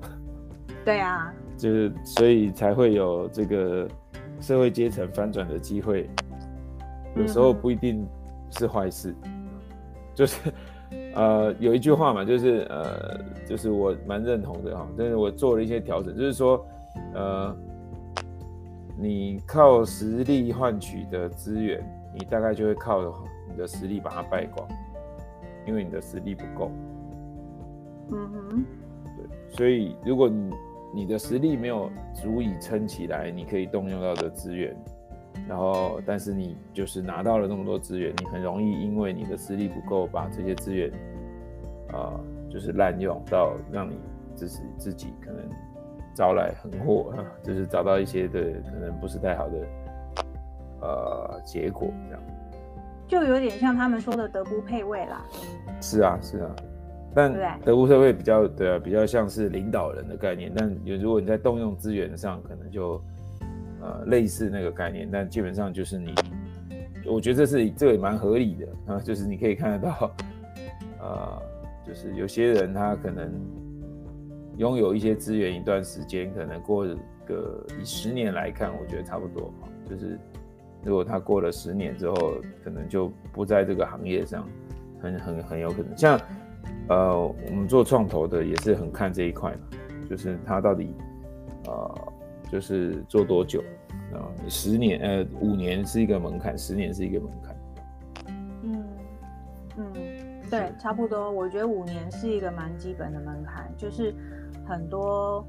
[0.84, 3.86] 对啊，就是所以才会有这个
[4.40, 6.08] 社会阶层翻转的机会。
[7.14, 8.06] 有时候不一定
[8.50, 9.14] 是坏事，
[10.14, 10.52] 就是
[11.14, 16.64] 呃有一句话嘛，就是呃就是我蛮认同的哈，但是我做了一些调整，就是说
[17.14, 17.54] 呃
[18.98, 23.02] 你靠实力换取的资源，你大概就会靠
[23.50, 24.66] 你的实力把它败光。
[25.68, 26.70] 因为你的实力不够，
[28.10, 28.64] 嗯哼，
[29.18, 30.50] 对，所以如果你
[30.94, 34.74] 你的实力没有足以撑起来，你可以动用到的资源，
[35.46, 40.90] 然后但是你就是拿到了那么多资源，你很容易因为你的实力不够，把这些资源
[41.92, 43.98] 啊就是滥用到让你
[44.34, 45.44] 自己自己可能
[46.14, 49.66] 招来横祸啊，就是找到一些的可能不是太好的
[50.80, 52.22] 呃结果这样。
[53.08, 55.24] 就有点像他们说的德不配位啦。
[55.80, 56.54] 是啊，是啊，
[57.14, 57.32] 但
[57.64, 60.52] 德不配位比较对啊，比较像是领导人的概念。
[60.54, 63.02] 但如果你在动用资源上，可能就
[63.80, 65.08] 呃类似那个概念。
[65.10, 66.14] 但基本上就是你，
[67.06, 70.10] 我觉得这是这个也蛮合理的啊， 就是你可以看得到，
[71.00, 71.42] 呃，
[71.86, 73.32] 就是有些人他可能
[74.58, 76.86] 拥有一些资源一段时间，可能过
[77.26, 79.50] 个以十年来看，我觉得差不多
[79.88, 80.18] 就是。
[80.84, 84.48] 如果他过了十年之后，可能就不在这个行业上，
[85.00, 85.96] 很很很有可能。
[85.96, 86.18] 像，
[86.88, 89.60] 呃，我们做创投的也是很看这一块嘛，
[90.08, 90.94] 就是他到底，
[91.66, 92.12] 呃，
[92.50, 93.62] 就是做多久
[94.14, 94.22] 啊？
[94.48, 97.56] 十年，呃，五年是一个门槛，十年是一个门槛。
[98.62, 98.84] 嗯
[99.76, 99.92] 嗯，
[100.48, 101.30] 对，差不多。
[101.30, 104.14] 我觉得五年是一个蛮基本的门槛，就是
[104.64, 105.44] 很多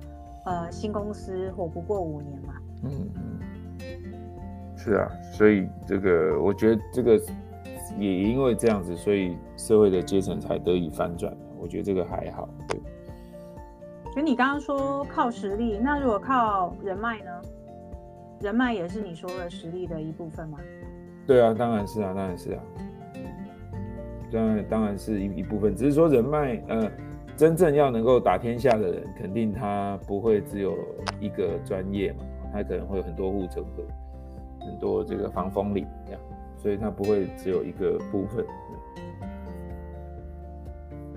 [0.46, 2.54] 呃新公司活不过五年嘛。
[2.84, 3.40] 嗯嗯。
[4.82, 7.20] 是啊，所以这个我觉得这个
[7.98, 11.36] 也因为这样子，所以社会的阶层才得以翻转。
[11.60, 12.48] 我觉得这个还好。
[12.70, 12.80] 对。
[14.16, 17.42] 就你刚刚说靠实力，那如果靠人脉呢？
[18.40, 20.58] 人脉也是你说的实力的一部分吗？
[21.28, 22.64] 对啊，当然是啊，当然是啊。
[24.32, 26.90] 当然当然是一一部分，只是说人脉，呃，
[27.36, 30.78] 真正要能够打天下的人，肯定他不会只有
[31.20, 32.20] 一个专业嘛，
[32.54, 33.84] 他可能会有很多护城河。
[34.60, 36.22] 很多这个防风林这样，
[36.58, 38.46] 所以它不会只有一个部分。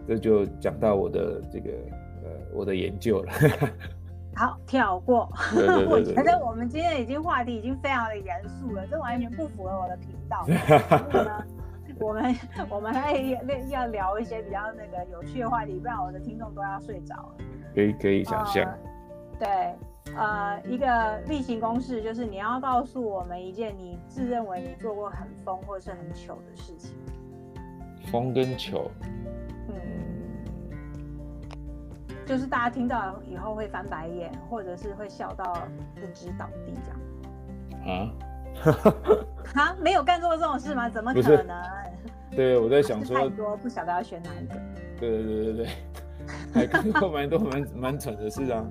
[0.07, 1.71] 这就讲到我的这个
[2.25, 3.33] 呃我的研究了。
[4.35, 5.31] 好，跳过。
[5.55, 10.47] 对对对我对觉得我们今天已经话题已经非常的严肃了，这完全不符合我的频道。
[12.01, 12.35] 我们
[12.71, 13.13] 我们还
[13.71, 17.35] 要聊一些比较那个有趣的话题，不然我的听众都要睡着了。
[17.75, 18.65] 可以可以想象。
[18.65, 18.79] 呃
[19.39, 19.75] 对，
[20.17, 26.95] 呃，一个例行公事就是你要告诉我们一件你自认为你做过很疯或是很糗的事情。
[28.11, 28.91] 疯跟糗，
[29.69, 29.75] 嗯，
[30.71, 30.77] 嗯，
[32.27, 37.01] 就是大家听到以后会翻白眼，或者是会笑到不知倒地这样。
[37.87, 38.13] 啊，
[39.63, 40.91] 啊，没有干过这种事吗？
[40.91, 41.57] 怎么可能？
[42.33, 44.55] 对，我在想说太，多，不晓得要选哪一个。
[44.99, 45.69] 对对对对对，
[46.53, 48.67] 还干过蛮多蛮蛮蠢的事啊。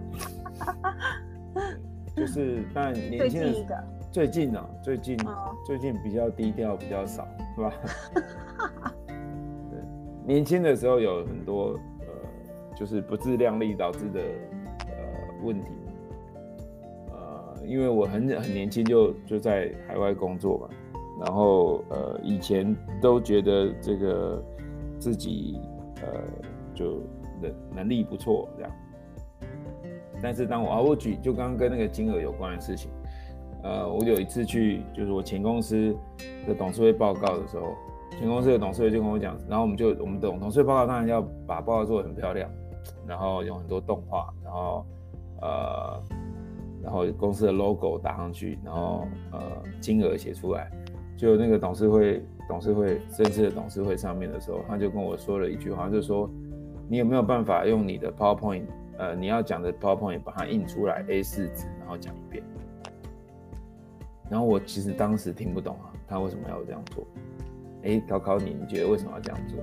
[2.15, 7.73] 就是，但年轻的近一个，最近啊，最近、哦最近比较低调，比较少，是吧？
[9.07, 9.79] 对，
[10.25, 14.19] 年轻的时候有很多呃，就是不自量力导致的
[14.87, 15.69] 呃问题。
[17.11, 20.69] 呃，因为我很很年轻就就在海外工作嘛，
[21.21, 24.43] 然后呃以前都觉得这个
[24.99, 25.59] 自己
[26.03, 26.21] 呃
[26.75, 27.01] 就
[27.41, 28.71] 能能力不错这样，
[30.21, 32.91] 但是当我啊我举就刚刚跟那个金额有关的事情，
[33.63, 35.95] 呃我有一次去就是我前公司
[36.47, 37.73] 的董事会报告的时候，
[38.19, 42.49] 前公司的董事会就跟我讲，然后我们就我们董董事会报告当然要把报告做得很漂亮，
[43.07, 44.85] 然后用很多动画，然后
[45.41, 46.01] 呃
[46.83, 49.39] 然后公司的 logo 打上去，然后呃
[49.79, 50.69] 金额写出来，
[51.17, 56.29] 就那个董事会董事会正式的董事会上面的时候，他就跟我说了一句话，就是说
[56.89, 58.63] 你有没有办法用你的 PowerPoint，
[59.01, 62.43] 呃你要讲的 PowerPoint 把它印出来 A4 纸，然后讲一遍。
[64.29, 67.05] 然后我其实当时听不懂啊，他为什么要这样做？
[67.83, 69.57] 哎，考考你，你觉得为什么要这样做？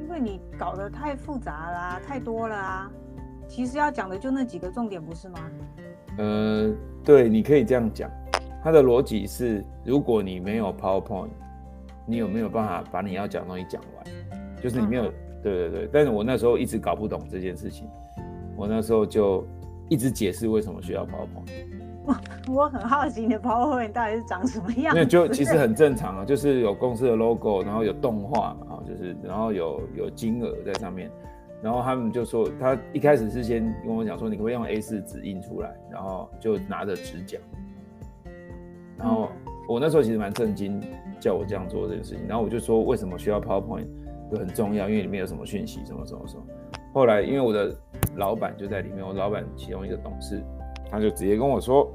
[0.00, 2.90] 因为你搞得太复杂啦、太多了啊。
[3.46, 5.38] 其实要讲的就那几个重点，不是吗？
[6.18, 8.10] 呃，对，你可以这样讲。
[8.64, 11.30] 它的逻辑是，如果你没有 PowerPoint，
[12.04, 14.04] 你有没有办法把你要讲的东西讲完？
[14.60, 15.04] 就是你没有，
[15.40, 15.88] 对对对。
[15.92, 17.88] 但是我那时候一直搞不懂这件事情，
[18.60, 19.42] 我那时候就
[19.88, 22.12] 一直解释为什么需要 PowerPoint。
[22.46, 25.00] 我很好奇你的 PowerPoint 到底是长什么样子。
[25.00, 31.10] 那就其实很正常啊，就是有公司的 logo，然后有动画啊，就是然后有有金额在上面，
[31.62, 37.40] 然后他们就说，他一开始是先跟我讲说，你可不可以用 A4 纸印出来，然后就拿着纸讲，
[38.98, 39.30] 然后
[39.66, 40.82] 我那时候其实蛮震惊，
[41.18, 43.86] 叫我这样做这件事情，然后我就说为什么需要 PowerPoint
[44.30, 46.42] 就很重要，因为里面有什么讯息，什么什么什么。
[46.92, 47.72] 后来因为我的
[48.16, 50.42] 老板就在里面，我老板其中一个董事，
[50.90, 51.90] 他就直接跟我说，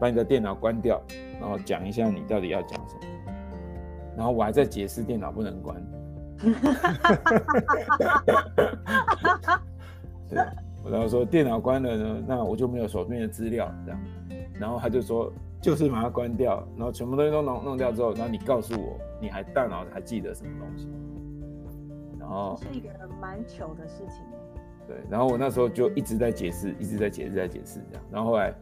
[0.00, 1.00] 把你的电脑关掉，
[1.40, 3.00] 然后讲一下你到底要讲什么。
[4.16, 5.76] 然后我还在解释电脑不能关。
[10.28, 10.38] 对，
[10.84, 14.00] 我然后说电脑关了呢，那我就没有手边的资料这样。
[14.58, 20.88] 然后他就说，就是把它关掉，然后全部东西都弄弄掉之后，然后你告诉我，你还大脑还记得什么东西？
[22.28, 24.24] 然后是一个蛮糗的事情。
[24.86, 28.04] 对，然后我那时候就一直在解释，一直在解释，在解释这样。
[28.10, 28.54] 然后后来，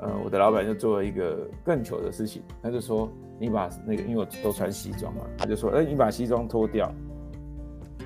[0.00, 6.92] 呃，我的老板就做了一个更糗的事情，他就说，你把那个，因为我都穿西装嘛，他就说，哎、你把西装脱掉，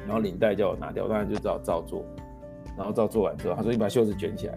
[0.07, 2.05] 然后领带叫我拿掉，我当然就只好照做。
[2.77, 4.57] 然后照做完之后，他说你把袖子卷起来，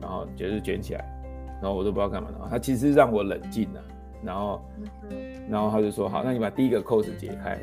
[0.00, 1.04] 然后卷起来，
[1.62, 2.28] 然后我都不知道干嘛。
[2.32, 3.82] 然后他其实让我冷静了、
[4.22, 4.60] 然后，
[5.48, 7.58] 然后他就说，好，那你把第一个扣子解开，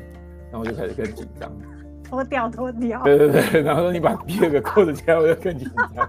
[0.50, 1.52] 然后我就开始更紧张。
[2.12, 3.02] 脱掉脱掉。
[3.04, 6.08] 对对对，然后说你把第二个扣子解开，我就更紧张。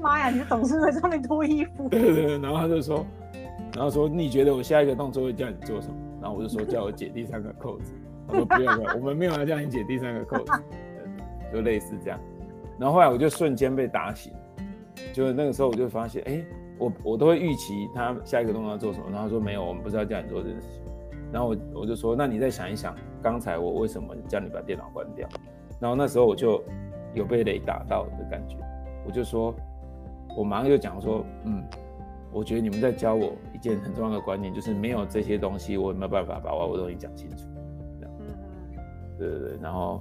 [0.00, 1.88] 妈呀，你的董事会上面脱衣服。
[1.88, 3.04] 对对对，然后他就说，
[3.74, 5.94] 然后说你觉得我下一个动作会叫你做什么？
[6.22, 7.92] 然后我就说叫我解第三个扣子。
[8.28, 10.52] 他说不要不用，我们没有要叫你解第三个扣子，
[11.52, 12.20] 就类似这样。
[12.78, 14.32] 然后后来我就瞬间被打醒，
[15.12, 16.44] 就是那个时候我就发现，哎，
[16.78, 20.82] 我我都会预期他下一个动作要做什么，然后他说没有，我们不是要叫你做这件事情。
[21.32, 25.28] 然后我我就说，那你再想一想，刚才我为什么叫你把电脑关掉？
[25.80, 26.62] 然后那时候我就
[27.14, 28.56] 有被雷打到的感觉，
[29.06, 29.54] 我就说，
[30.36, 31.62] 我马上就讲说，嗯，
[32.32, 37.46] 我觉得你们在教我一件很重要的观念，就是没有这些东西，我有没有办法把我的东西讲清楚？
[39.18, 40.00] 对对对，然后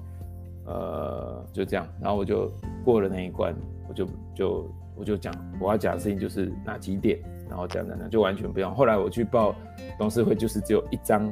[0.65, 2.51] 呃就这样，然后我就
[2.85, 3.55] 过了那一关，
[3.89, 7.19] 我就就我就讲我要讲的事情就是哪几点，
[7.49, 8.73] 然后这样这样就完全不用。
[8.73, 9.55] 后来我去报
[9.97, 11.31] 董事会，就是只有一张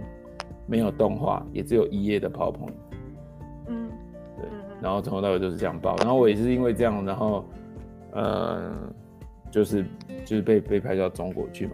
[0.68, 2.74] 没有动画，也只有一页的 PowerPoint，
[3.68, 3.89] 嗯，
[4.38, 4.49] 对
[4.82, 5.95] 然后从头到尾就是这样报。
[5.97, 7.45] 然后我也是因为这样，然后
[8.13, 8.72] 呃
[9.51, 9.86] 就是
[10.26, 11.74] 就是被被派到中国去嘛，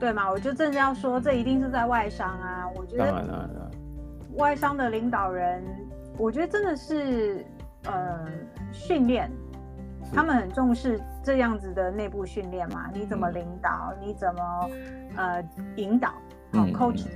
[0.00, 0.30] 对嘛？
[0.30, 2.68] 我就正要说，这一定是在外商啊。
[2.76, 3.70] 我觉得当然当然当然，
[4.36, 5.62] 外商的领导人，
[6.18, 7.44] 我觉得真的是
[7.84, 8.26] 呃
[8.72, 9.30] 训练，
[10.12, 12.90] 他们很重视这样子的内部训练嘛。
[12.92, 13.94] 你怎么领导？
[14.00, 14.70] 你怎么
[15.16, 15.42] 呃
[15.76, 16.08] 引导？
[16.08, 17.06] 好嗯，coach，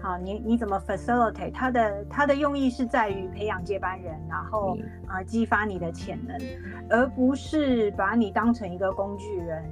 [0.00, 1.52] 好，你你怎么 facilitate？
[1.52, 6.38] 他的他的用意是在于培养接班人，然后啊呃激发你的潜能，
[6.88, 9.62] 而不是把你当成一个工具人，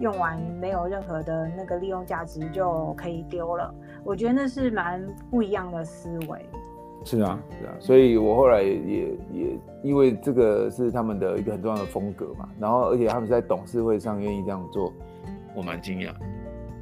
[0.00, 3.74] 用完没有任何的那个利用价值就可以丢了。
[4.04, 6.46] 我觉得那是蛮不一样的思维。
[7.04, 14.92] 是啊是啊，所以我后来也也因为这个是他们的一个很重要的风格嘛，然后而且他们在董事会上愿意这样做，
[15.54, 16.12] 我蛮惊讶。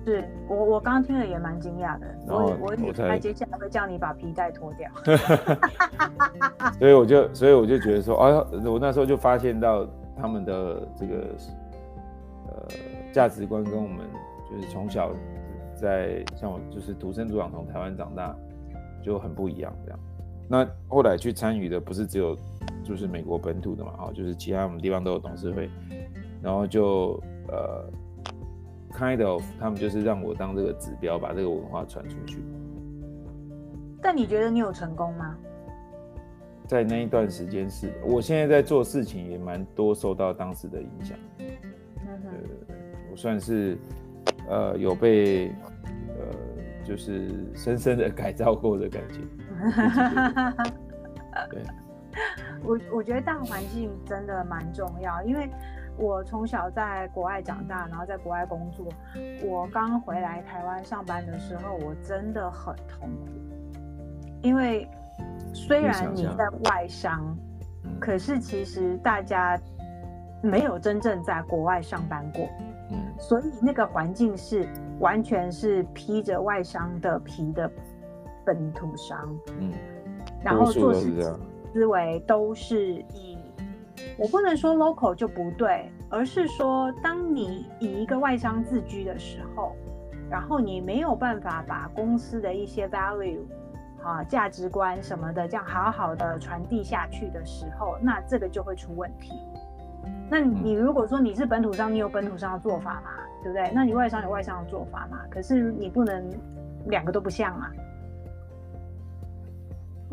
[0.04, 4.90] 是我我刚刚听了也蛮惊讶的，然后我我以为我才他接下来会叫你把皮带脱掉。
[6.78, 11.14] 所以我就，所以我就觉得说，啊，我那时候就发现到他们的这个
[12.48, 12.68] 呃
[13.12, 13.98] 价值观跟我们
[14.50, 15.12] 就是从小
[15.76, 18.34] 在像我就是土生土长从台湾长大
[19.04, 19.98] 就很不一样这样。
[20.48, 22.36] 那后来去参与的不是只有
[22.84, 25.70] 就是美国本土的嘛，哦，就是其他我们地方都有董事会，
[26.42, 27.18] 然后就
[27.48, 27.88] 呃
[28.92, 32.38] kind of 他们就是让我当这个指标，把这个文化传出去。
[34.02, 35.36] 但你觉得你有成功吗？
[36.66, 41.16] 在那一段时间是，我现在在做事情也蛮多受到当时的影响。
[41.38, 42.30] 嗯哼，
[43.10, 43.76] 我算是
[44.48, 49.20] 呃有被呃就是深深的改造过的感觉。
[51.50, 51.62] 对，
[52.64, 55.50] 我我觉得大环境真的蛮重要，因为
[55.96, 58.86] 我从小在国外长大，然后在国外工作。
[59.44, 63.28] 我刚回来台湾上班的时候，我真的很痛苦，
[64.42, 64.88] 因为
[65.52, 67.36] 虽然你在外商，
[67.84, 69.58] 嗯可是其实大家
[70.42, 72.48] 没有真正在国外上班过。
[72.90, 77.70] 嗯所以那个环境是完全是披着外商的皮的
[78.44, 79.72] 本土商，嗯，
[80.42, 81.40] 然后做事情都是这样。
[81.72, 83.38] 思维都是以
[84.18, 89.72] 我不能说 local 就不对，而是说当你以一个外商自居的时候，
[90.28, 93.40] 然后你没有办法把公司的一些 value
[94.02, 99.32] 啊价值观什么的这样好好的传递下去的时候，那这个就会出问题。
[100.28, 103.10] 那你如果说你是本土商，你有本土商的做法嘛，
[103.42, 103.70] 对不对？
[103.74, 106.28] 那你外商有外商的做法嘛，可是你不能
[106.86, 107.70] 两个都不像啊。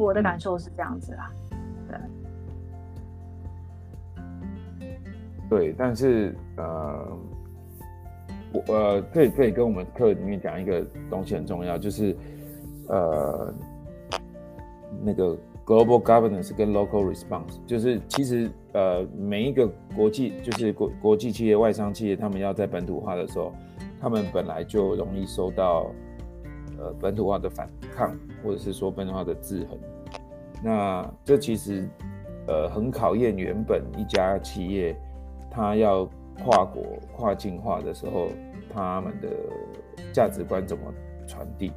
[0.06, 1.32] 我的感受是这样子啦。
[5.50, 7.08] 对，但是呃，
[8.54, 12.16] 我呃可以可以跟我们课里面讲一个东西很重要，就是
[12.88, 13.52] 呃
[15.04, 15.36] 那个
[15.66, 23.52] global governance 跟 local response，就是其实呃每一个国际就是国国际企业、外商企业，他们要在本土化的时候，
[24.00, 25.88] 他们本来就容易受到
[26.80, 29.78] 呃本土化的反抗，或者是说本土化的制衡。
[30.64, 31.88] 那这其实
[32.48, 34.96] 呃很考验原本一家企业
[35.50, 36.06] 它要
[36.44, 36.84] 跨国
[37.16, 38.30] 跨境化的时候，
[38.74, 39.28] 他们的
[40.14, 40.84] 价值观怎么
[41.28, 41.72] 传递？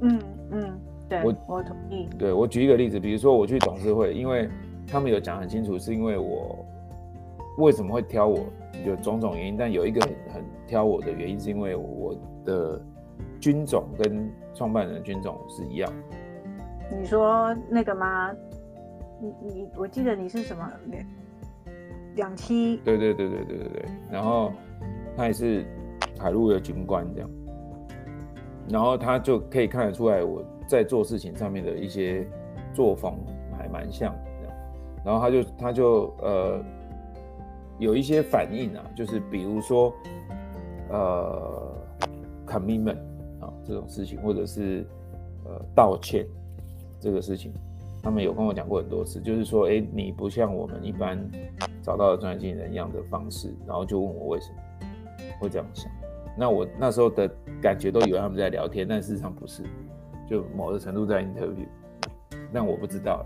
[0.00, 0.20] 嗯
[0.50, 2.08] 嗯，对，我我同意。
[2.18, 4.48] 对我举一个例子，比如说我去董事会，因为
[4.86, 6.64] 他们有讲很清楚，是因为我
[7.58, 8.46] 为什么会挑我，
[8.86, 12.14] 有种种原因，但有一个很很挑我的原因，是因为我
[12.44, 12.80] 的
[13.40, 15.92] 军种跟创办人的军种是一样。
[16.98, 18.32] 你说那个吗？
[19.20, 21.04] 你你，我记得你是什么两
[22.14, 22.80] 两栖？
[22.84, 23.84] 对对对对对对对。
[24.10, 24.52] 然后
[25.16, 25.66] 他也是
[26.18, 27.30] 海陆的军官这样，
[28.68, 32.26] 然后他就可以看得出来我在做事情上面的一些
[32.72, 33.12] 作风
[33.56, 34.56] 还蛮像这样。
[35.04, 36.64] 然后他就他就呃
[37.78, 39.92] 有一些反应啊，就是比如说
[40.90, 41.72] 呃
[42.46, 43.17] commitment 啊
[43.68, 44.86] 这种事情，或者是
[45.44, 46.26] 呃道歉
[46.98, 47.52] 这个事情。
[48.02, 51.18] 他们有跟我讲过很多次，就是说，哎，你不像我们一般
[51.82, 54.56] 找到的专业经理人一样的方式，然后就问我为什么
[55.40, 55.90] 会这样想。
[56.36, 57.28] 那我那时候的
[57.60, 59.64] 感觉都以为他们在聊天，但事实上不是，
[60.28, 61.66] 就某个程度在 interview，
[62.52, 63.22] 但我不知道。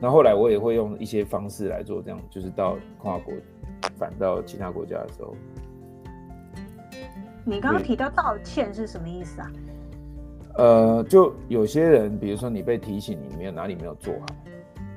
[0.00, 3.34] 那后来我也会用一些方式来做这样，就是到跨国
[3.96, 5.34] 反到其他国家的时候，
[7.44, 9.50] 你刚刚提到道歉是什么意思啊？
[10.56, 14.26] 呃，就有些人，比如说你被提醒你没有哪里没有做好，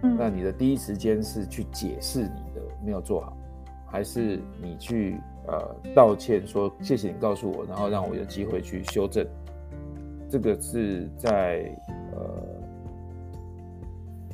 [0.03, 3.37] 嗯那你的第一时间是去解释你的没有做好，
[3.87, 9.25] 还是你去呃道歉说谢谢你告诉我，然后让我有机会去修正？
[10.29, 11.71] 这个是在
[12.13, 12.19] 呃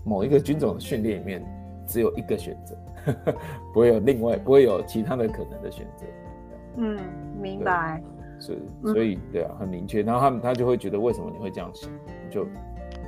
[0.03, 1.43] 某一个军种的训练里面
[1.85, 2.75] 只有一个选择，
[3.73, 6.05] 不会有另外不会有其他的可能的选择。
[6.77, 6.97] 嗯，
[7.39, 8.01] 明白。
[8.41, 8.59] 所以
[8.93, 10.01] 所以对啊，很明确。
[10.01, 11.89] 然后他们他就会觉得为什么你会这样想？
[12.29, 12.45] 就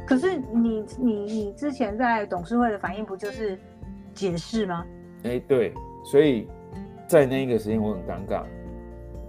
[0.05, 3.57] 可是你你你之前在董事会的反应不就是
[4.13, 4.85] 解释吗？
[5.23, 5.73] 哎，对，
[6.05, 6.47] 所以
[7.07, 8.43] 在那一个时间我很尴尬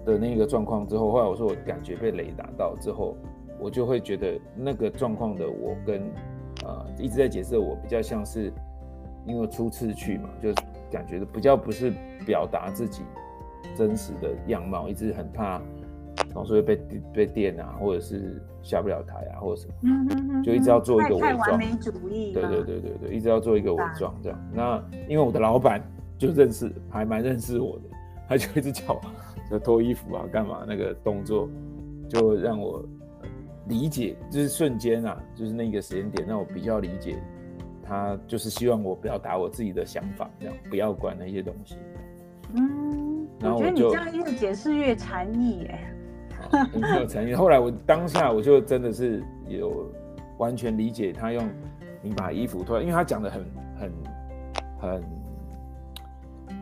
[0.04, 3.16] 的那个状况之后，后来我说我感觉被雷打到之后，
[3.58, 6.02] 我就会觉得那个状况的我跟
[6.64, 8.52] 呃一直在解释我比较像是
[9.26, 10.52] 因为初次去嘛，就
[10.90, 11.92] 感觉比较不是
[12.26, 13.04] 表达自己
[13.76, 15.62] 真实的样貌，一直很怕
[16.34, 16.76] 总是会被
[17.14, 19.74] 被电啊，或者是下不了台啊，或者什么，
[20.10, 21.58] 嗯就一直要做一个伪太完装。
[21.58, 24.50] 美主义嘛，对对对对对，一直要做一个伪装这样。
[24.52, 25.80] 那因为我的老板
[26.18, 27.84] 就认识，还蛮认识我的，
[28.28, 29.00] 他就一直叫我
[29.48, 31.48] 就脱衣服啊，干嘛那个动作，
[32.08, 32.84] 就让我
[33.22, 33.28] 呃
[33.68, 37.16] 理解，就是瞬间啊，就是那个时间点，让我比较理解
[37.86, 41.76] 他就是希望我表达我自己的想法，这样不要管那些东西。
[42.54, 45.78] 嗯，然后我觉得你这样越解释越禅意耶。
[46.50, 47.34] 啊很没有诚意。
[47.34, 49.90] 后来我当下我就真的是有
[50.38, 51.48] 完全理解他用
[52.02, 53.44] 你把衣服脱，因为他讲的很
[53.78, 53.92] 很
[54.80, 55.02] 很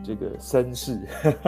[0.03, 0.99] 这个绅士，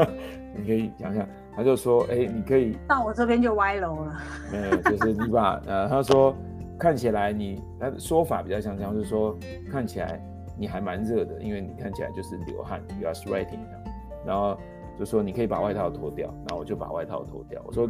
[0.57, 4.13] 你可以想想，他就说，哎、你可以到我这边就歪楼了。
[4.51, 6.35] 没有，就是你把呃，他说
[6.79, 9.37] 看起来你，他的说法比较像这样，就是说
[9.71, 10.19] 看起来
[10.57, 13.59] 你还蛮热的，因为你看起来就是流汗，you are sweating，
[14.25, 14.57] 然后
[14.97, 17.89] 就说你可以把外套脱掉，然后我就把外套脱掉，我说，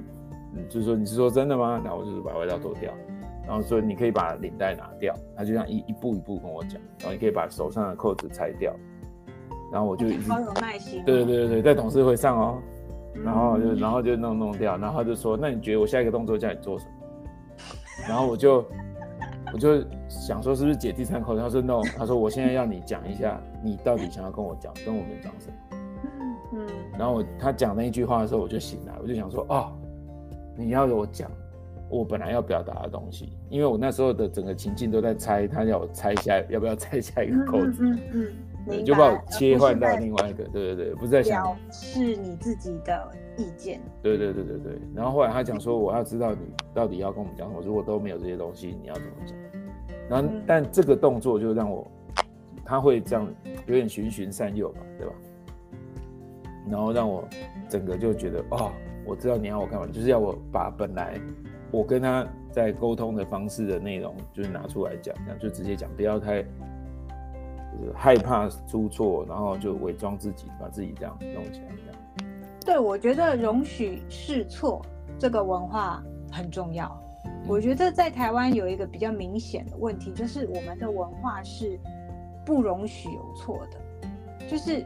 [0.55, 1.81] 嗯，就是说你是说真的吗？
[1.83, 2.91] 然后我就是把外套脱掉，
[3.45, 8.73] 然后说你可以把领带拿掉，他就这样一一步一步跟我讲，然后你可以把手上的扣子拆掉，
[9.71, 11.03] 然后我就一直好有耐心、哦。
[11.05, 12.61] 对对对对，在董事会上哦，
[13.15, 16.91] 嗯然后就然后就弄弄掉，然后他就说，那你觉得我下一个动作叫你做什么？
[18.07, 18.65] 然后我就
[19.53, 21.37] 我就想说是不是解第三口？
[21.37, 25.55] 他说 no，他说我现在要你讲一下，你到底想要跟我讲跟我们讲什么？
[26.53, 29.71] 嗯，然后我他讲那一句话的时候，我就醒来，我就想说哦，
[30.57, 31.29] 你要我讲
[31.89, 38.33] 我本来要表达的东西，因为我那时候的整个情境都在猜，他要我猜下要不要猜下一个扣子，嗯嗯嗯，
[38.67, 43.79] 对明就把我切换到另外一个，对对对，不是在想在表示你自己的意见。
[44.01, 46.39] 对对对对对，然后后来他讲说，我要知道你
[46.73, 49.37] 到底要跟我们讲什么，如果都没有这些东西，你要怎么讲？
[50.09, 51.85] 然后嗯，但这个动作就让我，
[52.65, 53.27] 他会这样
[53.67, 55.13] 有点循循善诱吧，对吧？
[56.67, 57.23] 然后让我
[57.69, 58.71] 整个就觉得，哦，
[59.05, 61.19] 我知道你要我干嘛，就是要我把本来
[61.71, 72.31] 我跟他在沟通的方式的内容，就是拿出来讲，这样就直接讲，不要太就是害怕出错，然后就伪装自己，把自己这样弄起来，这样。
[72.65, 74.81] 对，我觉得容许试错
[75.19, 76.01] 这个文化
[76.31, 76.89] 很重要。
[77.47, 81.79] 我觉得在台湾有一个比较明显的问题，就是我们的文化是
[82.43, 84.83] 不容许有错的，就是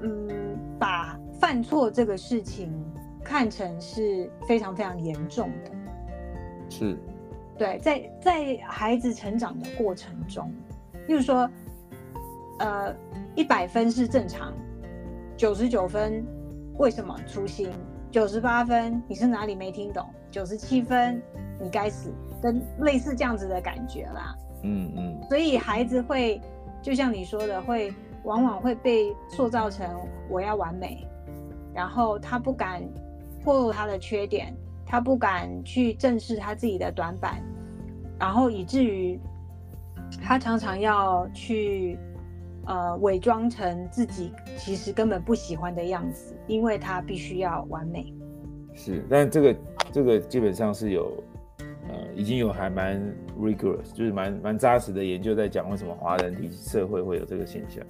[0.00, 2.72] 嗯，把犯错这个事情
[3.24, 5.70] 看成是非常非常严重的。
[6.68, 6.98] 是，
[7.56, 10.52] 对，在在孩子成长的过程中，
[11.06, 11.48] 例如说，
[12.58, 12.94] 呃，
[13.34, 14.52] 一百分是正常，
[15.36, 16.24] 九十九分
[16.78, 17.70] 为什么粗心？
[18.10, 20.08] 九十八分你是哪里没听懂？
[20.30, 21.20] 九十七分
[21.60, 22.12] 你该死，
[22.42, 24.34] 跟类似这样子的感觉啦。
[24.62, 25.22] 嗯嗯。
[25.28, 26.40] 所以孩子会，
[26.80, 27.92] 就像你说的，会
[28.24, 29.86] 往往会被塑造成
[30.30, 31.06] 我要完美，
[31.76, 32.82] 然后他不敢
[33.44, 34.52] 暴露他的缺点，
[34.86, 37.42] 他不敢去正视他自己的短板，
[38.18, 39.20] 然后以至于
[40.22, 41.98] 他常常要去
[42.64, 48.10] 呃伪装成自己其实根本不喜欢的样子，因为他必须要完美。
[48.74, 49.56] 是，但这个
[49.92, 51.12] 这个基本上是有，
[51.88, 52.98] 呃，已经有还蛮
[53.38, 57.84] rigorous，就是蛮蛮扎实的研究在讲为什么华人体社会会有这个现象。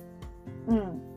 [0.68, 1.16] 嗯，对，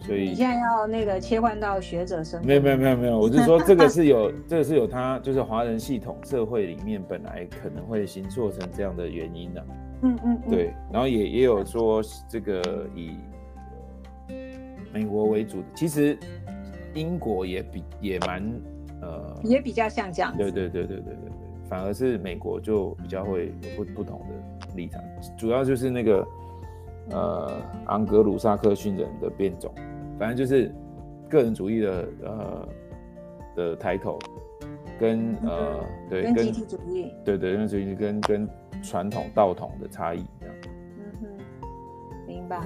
[0.00, 9.66] 所以你现在要那个切换到学者身份，没有没有没有没有，我是说这个是有 这个是有它就是华人系统社会里面本来可能会形塑成这样的原因的、
[10.02, 13.10] 嗯嗯嗯，对，然后也也有说这个以
[14.28, 14.34] 呃
[14.92, 16.18] 美国为主的，其实
[16.94, 18.42] 英国也比也蛮
[19.02, 20.38] 呃也比较像这样子。
[20.38, 21.32] 对对对对对对对，
[21.68, 25.00] 反而是美国就比较会有不不同的立场，
[25.36, 26.26] 主要就是那个
[27.10, 27.52] 呃
[27.86, 29.72] 昂格鲁萨克逊人的变种，
[30.20, 30.70] 反正就是
[31.30, 32.68] 个人主义的呃
[33.56, 34.18] 的抬头，
[34.98, 38.48] 跟呃对跟集体主义，对对跟主义跟跟
[38.82, 40.54] 传统道统的差异这样，
[40.98, 41.26] 嗯哼，
[42.26, 42.60] 明白。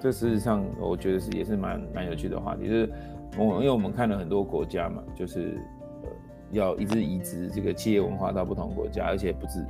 [0.00, 2.90] 这事实上我觉得是也是蛮蛮有趣的话题，就是
[3.36, 5.58] 我因为我们看了很多国家嘛，就是
[6.04, 6.10] 呃
[6.52, 9.62] 要一直移植这个企业文化到不同国家，而且不止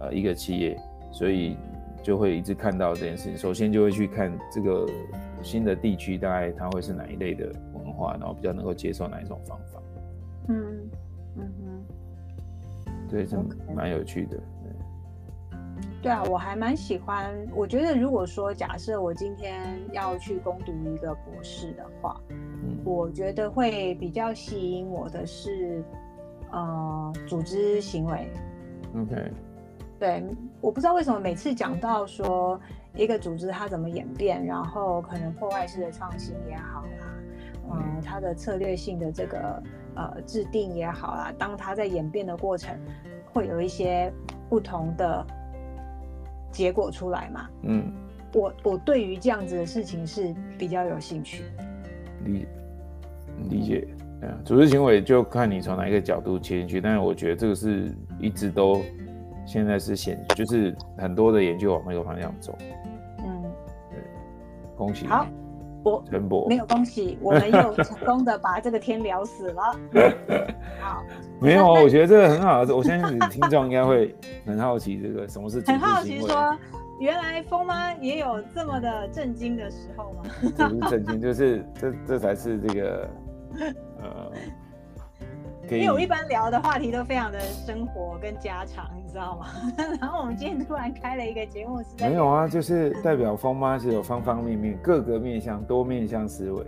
[0.00, 0.78] 呃一个企业，
[1.10, 1.56] 所以
[2.02, 3.38] 就会一直看到这件事情。
[3.38, 4.86] 首先就会去看这个
[5.42, 9.80] 新的地区大概它会是哪一类的文化，然后比较能够接受哪一种方法。
[10.48, 10.90] 嗯
[11.36, 11.84] 嗯哼，
[13.08, 14.38] 对，是 OK 蛮有趣的。
[16.00, 17.34] 对啊，我还蛮喜欢。
[17.54, 25.82] 我觉得如果说假设我今天要去攻读一个博士的话，嗯我觉得会比较吸引我的是，
[26.52, 28.30] 呃，组织行为。
[28.96, 29.32] ，OK，
[29.98, 30.24] 对，
[30.60, 32.58] 我不知道为什么每次讲到说
[32.98, 37.14] 一个组织它怎么演变，然后可能破坏式的创新也好啦，
[37.72, 39.62] 嗯、它的策略性的这个
[39.94, 42.76] 呃制定也好啦，当它在演变的过程，
[43.32, 44.12] 会有一些
[44.48, 45.24] 不同的
[46.50, 47.48] 结果出来嘛。
[47.62, 47.92] 嗯，
[48.34, 51.44] 我我对于这样子的事情是比较有兴趣。
[52.24, 52.46] 理
[53.48, 53.86] 理解。
[54.20, 58.82] 对啊，组织行为就看你从哪一个角度切进去，但是我觉得这个是一直都
[59.46, 62.58] 现在是显，就是很多的研究往那个方向走。
[64.78, 65.26] 嗯，恭喜好，
[65.84, 69.62] 我陈博没，有恭喜， 我们又成功的把这个天聊死了。
[70.80, 71.02] 好，
[71.40, 74.14] 没有啊，我觉得这个很好，我相信你听众应该会
[74.46, 76.02] 很好奇这个什么是 组很好。
[76.02, 76.56] 奇说，
[77.00, 80.22] 原来风妈也有这么的震惊的时候吗？
[80.56, 83.08] 这不是震惊，就是这这才是这个
[84.00, 84.32] 呃，
[85.76, 89.46] 因为我一般聊的话题都非常的生活跟家常，你知道吗？
[90.00, 96.64] 然后我们今天突然开了一个节目，是在没有啊，就是代表风妈是有方方面面、各个面向、多面向思维。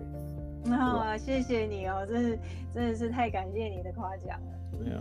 [0.67, 2.39] 然后啊，谢谢你哦，真是
[2.75, 4.79] 真的是太感谢你的夸奖了。
[4.79, 5.01] 没有，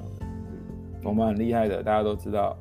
[1.03, 2.55] 疯妈很厉害的，大家都知道。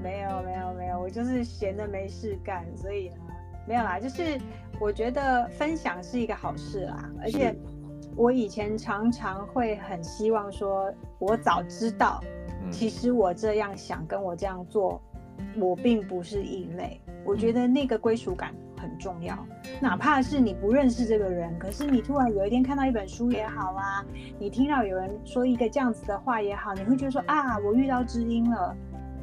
[0.00, 3.16] 没有没有没有，我就是闲的没事干，所以呢，
[3.66, 3.98] 没有啦。
[3.98, 4.38] 就是
[4.80, 7.52] 我觉得分享是一个好事啦，而且
[8.16, 12.20] 我以前常常会很希望说，我早知道，
[12.62, 15.00] 嗯，其实我这样想跟我这样做，
[15.56, 17.00] 我并不是异类。
[17.24, 19.36] 我觉得那个归属感很重要，
[19.80, 24.04] 哪怕是你不认识这个人，可是你突然有一天看到一本书也好啊，
[24.38, 28.74] 你听到有人说一个这样子的话也好，你会觉得说啊，我遇到知音了，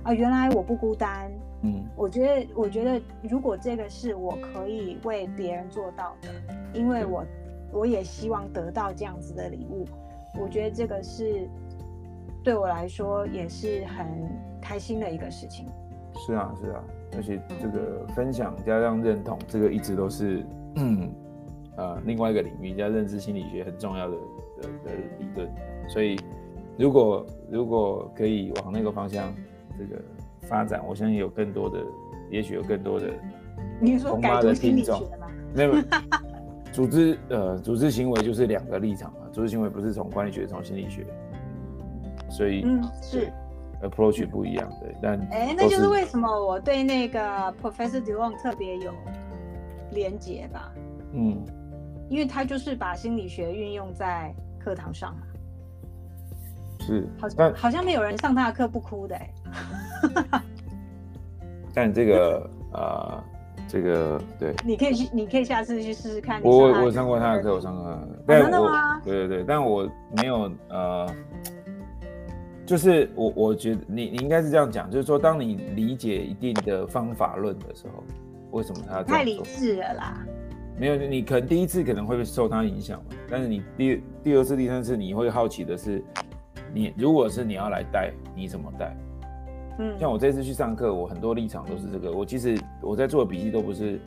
[0.04, 1.32] 啊，原来我不孤单。
[1.62, 6.30] 嗯我觉得，我觉得如果这个是我可以为别人做到的，
[6.74, 7.26] 因为我
[7.76, 9.86] 我也希望得到这样子的礼物，
[10.40, 11.46] 我觉得这个是
[12.42, 14.08] 对我来说也是很
[14.62, 15.68] 开心的一个事情。
[16.26, 16.84] 是啊是啊，
[17.18, 20.46] 而且这个分享加上认同，这个一直都是
[20.78, 21.12] 嗯
[21.76, 24.16] 呃另外一个领域，叫认知心理学很重要的
[24.62, 25.52] 的的理论。
[25.90, 26.18] 所以
[26.78, 29.34] 如果如果可以往那个方向
[29.78, 30.02] 这个
[30.44, 31.80] 发展，我相信有更多的，
[32.32, 33.10] 也许有更多的
[33.82, 35.28] 你说改读心理学吗？
[35.54, 35.74] 没有，
[36.76, 39.20] 组织呃，组织行为就是两个立场嘛。
[39.32, 41.08] 组织行为不是从管理学，从心理学，
[42.30, 43.32] 所以嗯，是。
[43.82, 47.20] approach 不一样，对，但哎，都那就是为什么我对那个
[47.62, 48.92] Professor DeLong 特别有
[49.92, 50.72] 连结吧，
[51.14, 51.46] 嗯，
[52.10, 55.22] 因为他就是把心理学运用在课堂上嘛。
[56.80, 59.30] 是好，像好像没有人上他的课不哭的哎。
[61.76, 63.24] 但这个呃，
[63.76, 66.42] 这个对你可以去，你可以下次去试试看。
[66.42, 71.06] 我我上过他的课，我上过他的课，哦但真的我吗对对对，但我没有呃，
[72.66, 78.02] 就是我我觉得你你应该是这样讲，就是说，当你理解一定的方法论的时候，
[78.52, 79.42] 为什么他太理？
[79.44, 80.26] 智了啦。
[80.80, 86.02] 没有，你可能第一次可能会受他影响嘛，但是你第第二次、第三次，你会好奇的是，
[86.74, 88.96] 你如果是你要来带，你怎么带？
[89.78, 92.12] 嗯，像我这次去上课，我很多立场都是这个。
[92.12, 94.00] 我其实我在做的笔记都不是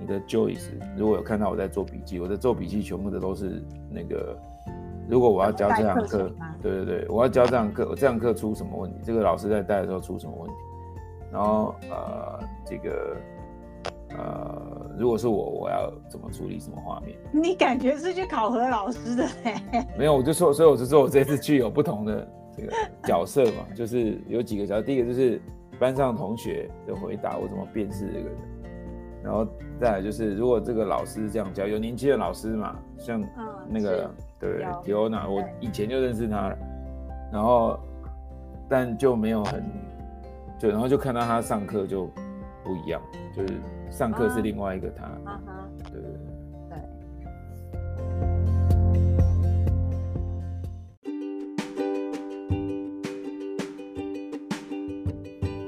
[0.00, 4.36] 你的 Joyce，如果有看到我在做笔记，我在做笔记全部的都是那个，
[5.08, 6.32] 如果我要教这堂课
[6.62, 10.54] 对对对，我要教这堂课，这堂课出什么问题，这个老师在带的时候出什么问题，
[11.30, 13.16] 然后呃这个
[14.16, 17.16] 呃如果是我，我要怎么处理什么画面？
[17.32, 19.84] 你感觉是去考核老师的嘞？
[19.98, 22.26] 没有，我就说，所以我就说我这次去有不同的
[22.56, 24.82] 这个角色嘛，就是有几个角色。
[24.82, 25.40] 第一个就是
[25.78, 28.38] 班上同学的回答，我怎么辨识这个人，
[29.22, 29.46] 然后
[29.80, 36.58] 再来就是如果这个老师这样教，有年轻的老师嘛，像嗯，那个对有迪欧娜，我以前就认识他了，
[37.32, 37.78] 然后
[38.68, 39.64] 但就没有很
[40.58, 42.06] 就然后就看到他上课就
[42.62, 43.02] 不一样，
[43.34, 43.54] 就是
[43.90, 45.10] 上课是啊另外一个他，
[45.90, 46.00] 对。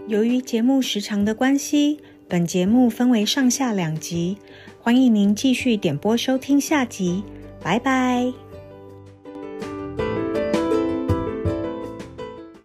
[0.09, 1.99] 由于节目时长的关系，
[2.29, 4.39] 本节目分为上下两集，
[4.81, 7.25] 欢迎您继续点播收听下集，
[7.61, 8.46] 拜拜。